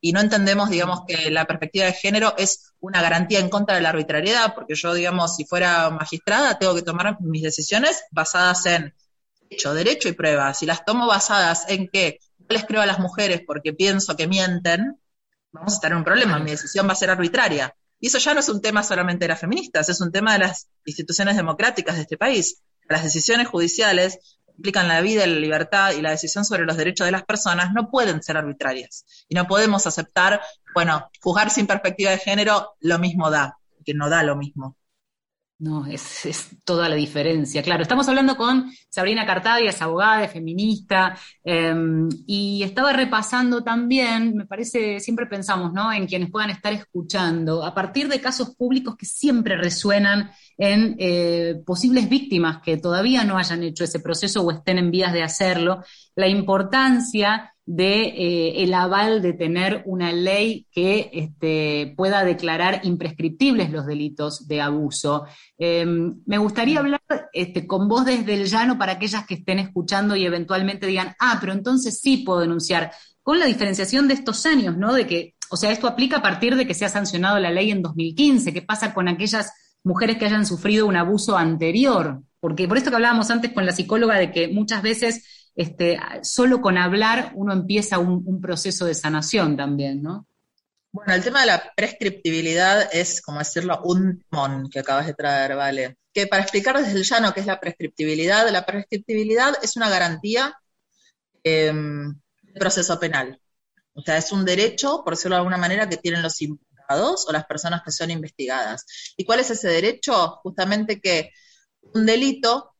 [0.00, 3.80] y no entendemos, digamos, que la perspectiva de género es una garantía en contra de
[3.80, 8.92] la arbitrariedad, porque yo, digamos, si fuera magistrada, tengo que tomar mis decisiones basadas en
[9.48, 10.52] hecho, derecho y prueba.
[10.54, 14.26] Si las tomo basadas en que no les creo a las mujeres porque pienso que
[14.26, 15.00] mienten,
[15.52, 17.72] vamos a estar en un problema, mi decisión va a ser arbitraria.
[18.02, 20.40] Y eso ya no es un tema solamente de las feministas, es un tema de
[20.40, 22.60] las instituciones democráticas de este país.
[22.88, 24.18] Las decisiones judiciales
[24.56, 27.92] implican la vida, la libertad y la decisión sobre los derechos de las personas no
[27.92, 29.04] pueden ser arbitrarias.
[29.28, 30.42] Y no podemos aceptar,
[30.74, 34.76] bueno, juzgar sin perspectiva de género lo mismo da, que no da lo mismo.
[35.62, 37.62] No, es, toda la diferencia.
[37.62, 44.34] Claro, estamos hablando con Sabrina Cartadia, es abogada, es feminista, em, y estaba repasando también,
[44.34, 45.92] me parece, siempre pensamos, ¿no?
[45.92, 51.62] En quienes puedan estar escuchando, a partir de casos públicos que siempre resuenan en eh,
[51.64, 55.84] posibles víctimas que todavía no hayan hecho ese proceso o estén en vías de hacerlo,
[56.16, 63.70] la importancia de eh, el aval de tener una ley que este, pueda declarar imprescriptibles
[63.70, 65.26] los delitos de abuso.
[65.58, 67.00] Em, me gustaría hablar
[67.32, 71.38] este, con vos desde el llano para aquellas que estén escuchando y eventualmente digan, ah,
[71.40, 72.90] pero entonces sí puedo denunciar,
[73.22, 74.92] con la diferenciación de estos años, ¿no?
[74.92, 77.70] De que, o sea, esto aplica a partir de que se ha sancionado la ley
[77.70, 78.52] en 2015.
[78.52, 79.52] ¿Qué pasa con aquellas
[79.84, 82.22] mujeres que hayan sufrido un abuso anterior?
[82.40, 86.60] Porque por esto que hablábamos antes con la psicóloga de que muchas veces este, solo
[86.60, 90.26] con hablar uno empieza un, proceso de sanación también, ¿no?
[90.90, 95.56] Bueno, el tema de la prescriptibilidad es, como decirlo, un mon que acabas de traer,
[95.56, 95.96] ¿vale?
[96.12, 100.54] Que para explicar desde el llano qué es la prescriptibilidad, la prescriptibilidad es una garantía
[101.42, 103.40] em, del proceso penal.
[103.94, 107.32] O sea, es un derecho, por decirlo de alguna manera, que tienen los imputados o
[107.32, 108.84] las personas que son investigadas.
[109.16, 110.40] ¿Y cuál es ese derecho?
[110.42, 111.30] Justamente que
[111.94, 112.71] un delito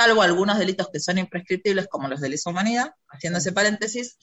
[0.00, 4.16] salvo algunos delitos que son imprescriptibles, como los de lesa humanidad, haciendo ese paréntesis,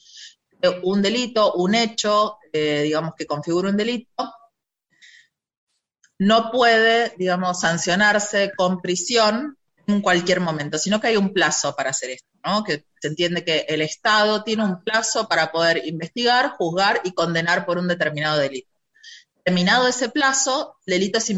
[0.60, 4.34] eh, un delito, un hecho, eh, digamos, que configura un delito,
[6.18, 9.56] no puede, digamos, sancionarse con prisión
[9.86, 12.64] en cualquier momento, sino que hay un plazo para hacer esto, ¿no?
[12.64, 17.64] Que se entiende que el Estado tiene un plazo para poder investigar, juzgar y condenar
[17.64, 18.68] por un determinado delito.
[19.44, 21.32] Terminado ese plazo, el delito es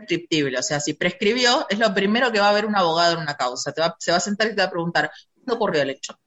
[0.00, 3.20] prescriptible, o sea, si prescribió, es lo primero que va a ver un abogado en
[3.20, 3.72] una causa.
[3.98, 6.18] se va a sentar y te va a preguntar, ¿cuándo ocurrió el hecho?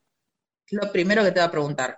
[0.66, 1.98] Es lo primero que te va a preguntar.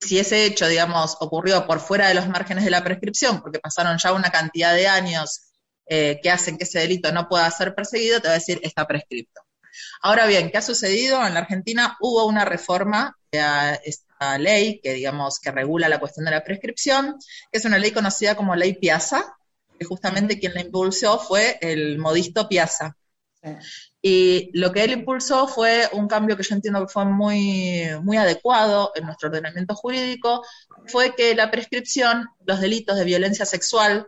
[0.00, 3.96] Si ese hecho, digamos, ocurrió por fuera de los márgenes de la prescripción, porque pasaron
[3.98, 5.52] ya una cantidad de años
[5.86, 8.86] eh, que hacen que ese delito no pueda ser perseguido, te va a decir, está
[8.86, 9.42] prescripto.
[10.02, 11.26] Ahora bien, ¿qué ha sucedido?
[11.26, 16.24] En la Argentina hubo una reforma a esta ley que, digamos, que regula la cuestión
[16.24, 17.16] de la prescripción,
[17.50, 19.36] que es una ley conocida como ley Piazza,
[19.78, 22.96] que justamente quien la impulsó fue el modisto Piazza.
[24.00, 28.16] Y lo que él impulsó fue un cambio que yo entiendo que fue muy, muy
[28.16, 30.44] adecuado en nuestro ordenamiento jurídico,
[30.86, 34.06] fue que la prescripción, los delitos de violencia sexual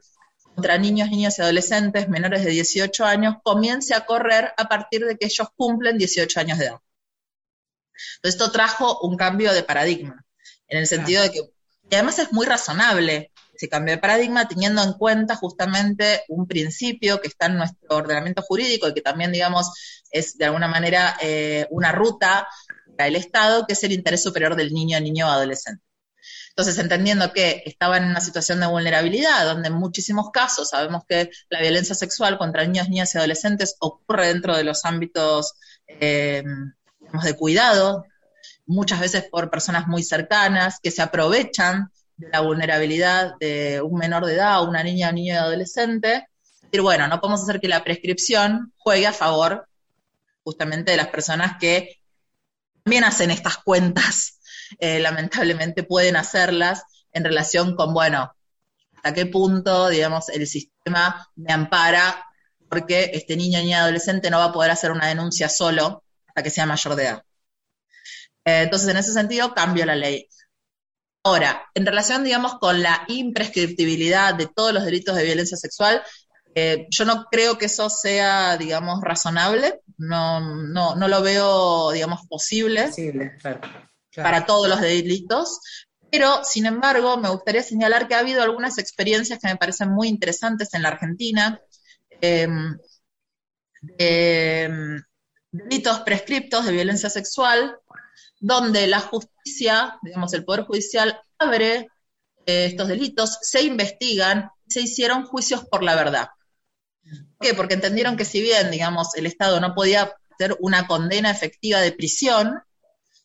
[0.54, 5.16] contra niños, niñas y adolescentes menores de 18 años comience a correr a partir de
[5.16, 6.80] que ellos cumplen 18 años de edad.
[8.16, 10.24] Entonces esto trajo un cambio de paradigma,
[10.68, 11.40] en el sentido de que,
[11.90, 17.20] y además es muy razonable, se cambió de paradigma teniendo en cuenta justamente un principio
[17.20, 19.72] que está en nuestro ordenamiento jurídico y que también, digamos,
[20.10, 22.48] es de alguna manera eh, una ruta
[22.96, 25.82] para el Estado, que es el interés superior del niño, niño o adolescente.
[26.50, 31.30] Entonces, entendiendo que estaban en una situación de vulnerabilidad, donde en muchísimos casos sabemos que
[31.50, 35.52] la violencia sexual contra niños, niñas y adolescentes ocurre dentro de los ámbitos,
[35.86, 36.42] eh,
[37.22, 38.04] de cuidado,
[38.66, 44.24] muchas veces por personas muy cercanas, que se aprovechan de la vulnerabilidad de un menor
[44.26, 46.28] de edad, una niña, o niño adolescente,
[46.62, 49.68] decir, bueno, no podemos hacer que la prescripción juegue a favor
[50.44, 52.00] justamente de las personas que
[52.84, 54.38] también hacen estas cuentas,
[54.78, 58.32] eh, lamentablemente pueden hacerlas en relación con, bueno,
[58.96, 62.24] hasta qué punto, digamos, el sistema me ampara
[62.68, 66.50] porque este niño, niña, adolescente no va a poder hacer una denuncia solo hasta que
[66.50, 67.22] sea mayor de edad.
[68.44, 70.28] Eh, entonces, en ese sentido, cambio la ley.
[71.26, 76.00] Ahora, en relación, digamos, con la imprescriptibilidad de todos los delitos de violencia sexual,
[76.54, 82.20] eh, yo no creo que eso sea, digamos, razonable, no, no, no lo veo, digamos,
[82.28, 82.92] posible,
[84.14, 85.58] para todos los delitos,
[86.12, 90.06] pero, sin embargo, me gustaría señalar que ha habido algunas experiencias que me parecen muy
[90.06, 91.60] interesantes en la Argentina,
[92.20, 92.78] em,
[95.50, 97.80] delitos prescriptos de violencia sexual,
[98.38, 101.88] donde la justicia, digamos, el Poder Judicial abre
[102.46, 106.28] eh, estos delitos, se investigan, se hicieron juicios por la verdad.
[107.02, 107.54] ¿Por qué?
[107.54, 111.92] Porque entendieron que si bien, digamos, el Estado no podía hacer una condena efectiva de
[111.92, 112.60] prisión,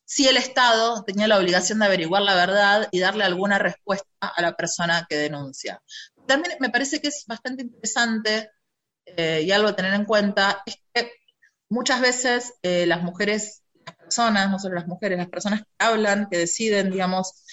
[0.05, 4.41] sí el Estado tenía la obligación de averiguar la verdad y darle alguna respuesta a
[4.41, 5.81] la persona que denuncia.
[6.27, 8.51] También me parece que es bastante interesante
[9.05, 11.11] eh, y algo a tener en cuenta, es que
[11.69, 13.60] muchas veces eh, las mujeres,
[14.11, 17.45] personas, no solo las mujeres, las personas que hablan, que deciden, digamos,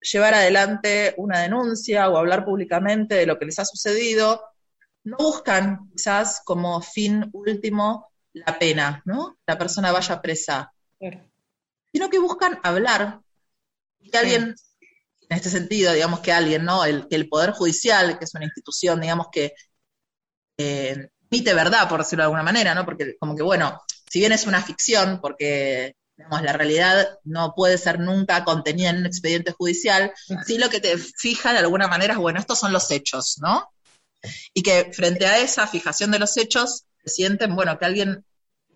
[0.00, 4.40] llevar adelante una denuncia o hablar públicamente de lo que les ha sucedido,
[5.02, 9.38] no buscan quizás como fin último la pena, ¿no?
[9.46, 10.72] La persona vaya presa.
[11.92, 13.20] Sino que buscan hablar.
[13.98, 14.54] Y que alguien,
[15.28, 16.84] en este sentido, digamos que alguien, ¿no?
[16.84, 19.54] El, el Poder Judicial, que es una institución, digamos que
[20.56, 22.84] eh, emite verdad, por decirlo de alguna manera, ¿no?
[22.84, 23.80] Porque como que, bueno,
[24.10, 28.98] si bien es una ficción, porque digamos, la realidad no puede ser nunca contenida en
[28.98, 30.12] un expediente judicial,
[30.44, 33.70] sí lo que te fija de alguna manera es, bueno, estos son los hechos, ¿no?
[34.52, 38.24] Y que frente a esa fijación de los hechos, se sienten, bueno, que alguien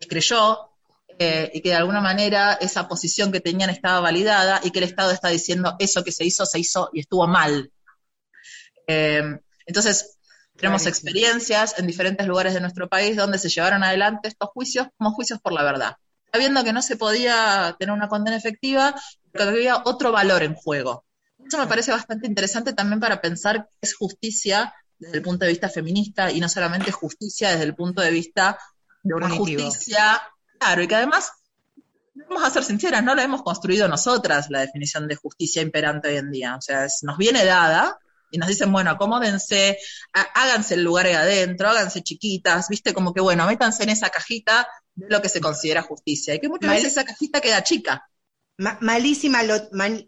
[0.08, 0.70] creyó
[1.18, 4.84] eh, y que de alguna manera esa posición que tenían estaba validada y que el
[4.84, 7.72] Estado está diciendo eso que se hizo, se hizo y estuvo mal.
[8.86, 9.22] Eh,
[9.66, 10.18] entonces,
[10.62, 15.10] tenemos experiencias en diferentes lugares de nuestro país donde se llevaron adelante estos juicios como
[15.10, 15.96] juicios por la verdad,
[16.30, 18.94] sabiendo que no se podía tener una condena efectiva,
[19.32, 21.04] pero que había otro valor en juego.
[21.44, 25.50] Eso me parece bastante interesante también para pensar que es justicia desde el punto de
[25.50, 28.56] vista feminista y no solamente justicia desde el punto de vista
[29.02, 30.22] de una justicia,
[30.60, 31.32] claro, y que además,
[32.14, 36.18] vamos a ser sinceras, no la hemos construido nosotras la definición de justicia imperante hoy
[36.18, 37.98] en día, o sea, nos viene dada
[38.32, 39.78] y nos dicen, bueno, acomódense,
[40.12, 44.66] háganse el lugar ahí adentro, háganse chiquitas, viste, como que, bueno, métanse en esa cajita
[44.94, 48.08] de lo que se considera justicia, y que muchas veces esa cajita queda chica.
[48.80, 49.40] Malísima,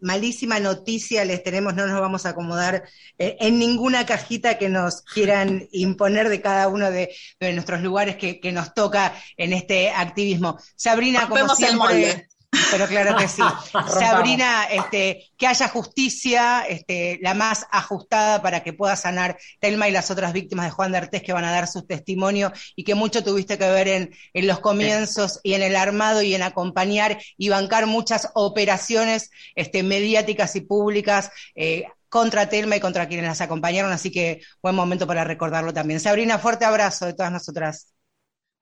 [0.01, 2.83] malísima noticia les tenemos, no nos vamos a acomodar
[3.17, 8.51] eh, en ninguna cajita que nos quieran imponer de cada uno de, nuestros lugares que,
[8.51, 10.57] nos toca en este activismo.
[10.75, 12.27] Sabrina, como siempre,
[12.71, 13.41] pero claro que sí.
[13.99, 19.91] Sabrina, este, que haya justicia, este, la más ajustada para que pueda sanar Telma y
[19.91, 22.95] las otras víctimas de Juan de Artés que van a dar su testimonio y que
[22.95, 27.49] mucho tuviste que ver en, los comienzos y en el armado y en acompañar y
[27.49, 31.31] bancar muchas operaciones este, mediáticas y públicas.
[31.55, 35.99] Eh, contra Telma y contra quienes las acompañaron, así que buen momento para recordarlo también.
[35.99, 37.94] Sabrina, fuerte abrazo de todas nosotras.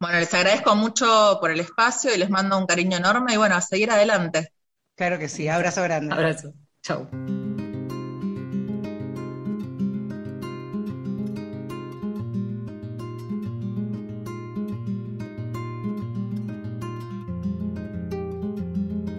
[0.03, 3.55] Bueno, les agradezco mucho por el espacio y les mando un cariño enorme y bueno,
[3.55, 4.49] a seguir adelante.
[4.95, 6.13] Claro que sí, abrazo grande.
[6.13, 6.51] Abrazo.
[6.81, 7.07] Chao.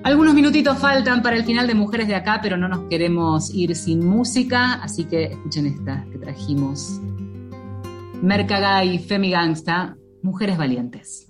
[0.02, 3.74] Algunos minutitos faltan para el final de Mujeres de Acá, pero no nos queremos ir
[3.74, 7.00] sin música, así que escuchen esta que trajimos.
[8.20, 11.26] Mercagay, Femi Gangsta, Mujeres Valientes.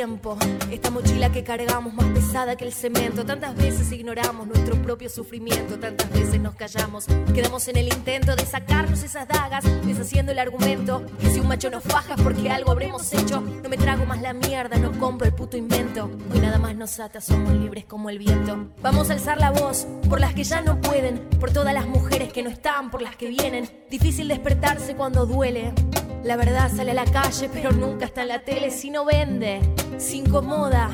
[0.00, 3.26] Esta mochila que cargamos más pesada que el cemento.
[3.26, 5.78] Tantas veces ignoramos nuestro propio sufrimiento.
[5.78, 7.04] Tantas veces nos callamos.
[7.34, 9.62] Quedamos en el intento de sacarnos esas dagas.
[9.84, 11.04] Deshaciendo el argumento.
[11.20, 13.42] Que si un macho nos faja porque algo habremos hecho.
[13.42, 16.10] No me trago más la mierda, no compro el puto invento.
[16.32, 18.70] Hoy nada más nos ata, somos libres como el viento.
[18.80, 21.18] Vamos a alzar la voz por las que ya no pueden.
[21.38, 23.68] Por todas las mujeres que no están, por las que vienen.
[23.90, 25.74] Difícil despertarse cuando duele.
[26.22, 29.60] La verdad sale a la calle, pero nunca está en la tele si no vende,
[29.98, 30.90] se incomoda.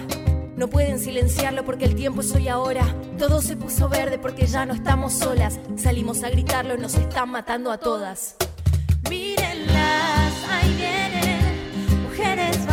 [0.57, 2.95] No pueden silenciarlo porque el tiempo es hoy ahora.
[3.19, 5.59] Todo se puso verde porque ya no estamos solas.
[5.77, 8.37] Salimos a gritarlo, nos están matando a todas.
[9.11, 12.65] Mírenlas, ahí vienen, mujeres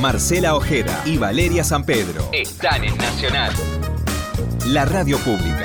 [0.00, 3.52] Marcela Ojeda y Valeria San Pedro están en Nacional,
[4.68, 5.62] la radio pública.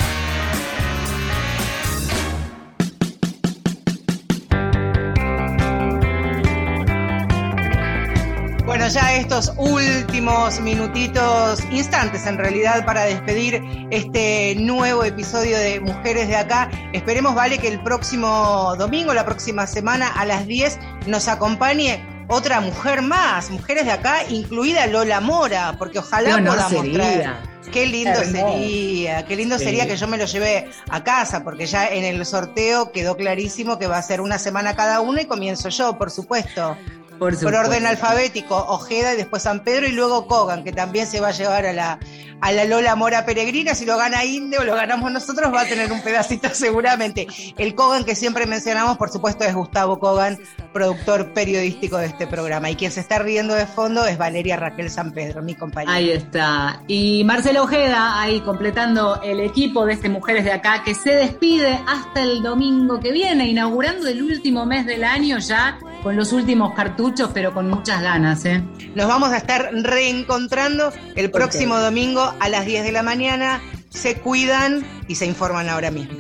[8.66, 16.28] Bueno, ya estos últimos minutitos, instantes en realidad, para despedir este nuevo episodio de Mujeres
[16.28, 16.70] de Acá.
[16.92, 20.78] Esperemos, Vale, que el próximo domingo, la próxima semana, a las 10,
[21.08, 27.56] nos acompañe otra mujer más, Mujeres de Acá, incluida Lola Mora, porque ojalá podamos traer.
[27.72, 31.88] Qué lindo sería, qué lindo sería que yo me lo lleve a casa, porque ya
[31.88, 35.70] en el sorteo quedó clarísimo que va a ser una semana cada uno y comienzo
[35.70, 36.78] yo, por supuesto.
[37.18, 41.30] Por, orden alfabético, Ojeda y después San Pedro y luego Kogan, que también se va
[41.30, 42.00] a llevar a la,
[42.46, 43.74] a la Lola Mora Peregrina.
[43.74, 47.26] Si lo gana Inde o lo ganamos nosotros, va a tener un pedacito seguramente.
[47.58, 50.38] El Kogan que siempre mencionamos, por supuesto, es Gustavo Kogan,
[50.72, 52.70] productor periodístico de este programa.
[52.70, 55.96] Y quien se está riendo de fondo es Valeria Raquel San Pedro, mi compañera.
[55.96, 56.84] Ahí está.
[56.88, 61.80] Y Marcela Ojeda, ahí completando el equipo de este Mujeres de Acá, que se despide
[61.88, 66.76] hasta el domingo que viene, inaugurando el último mes del año ya con los últimos
[66.76, 68.46] cartuchos, pero con muchas ganas.
[68.46, 68.64] ¿eh?
[68.94, 73.62] Nos vamos a estar reencontrando el próximo domingo a las 10 de la mañana.
[73.90, 76.18] Se cuidan y se informan ahora mismo.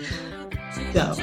[0.93, 1.15] Chao.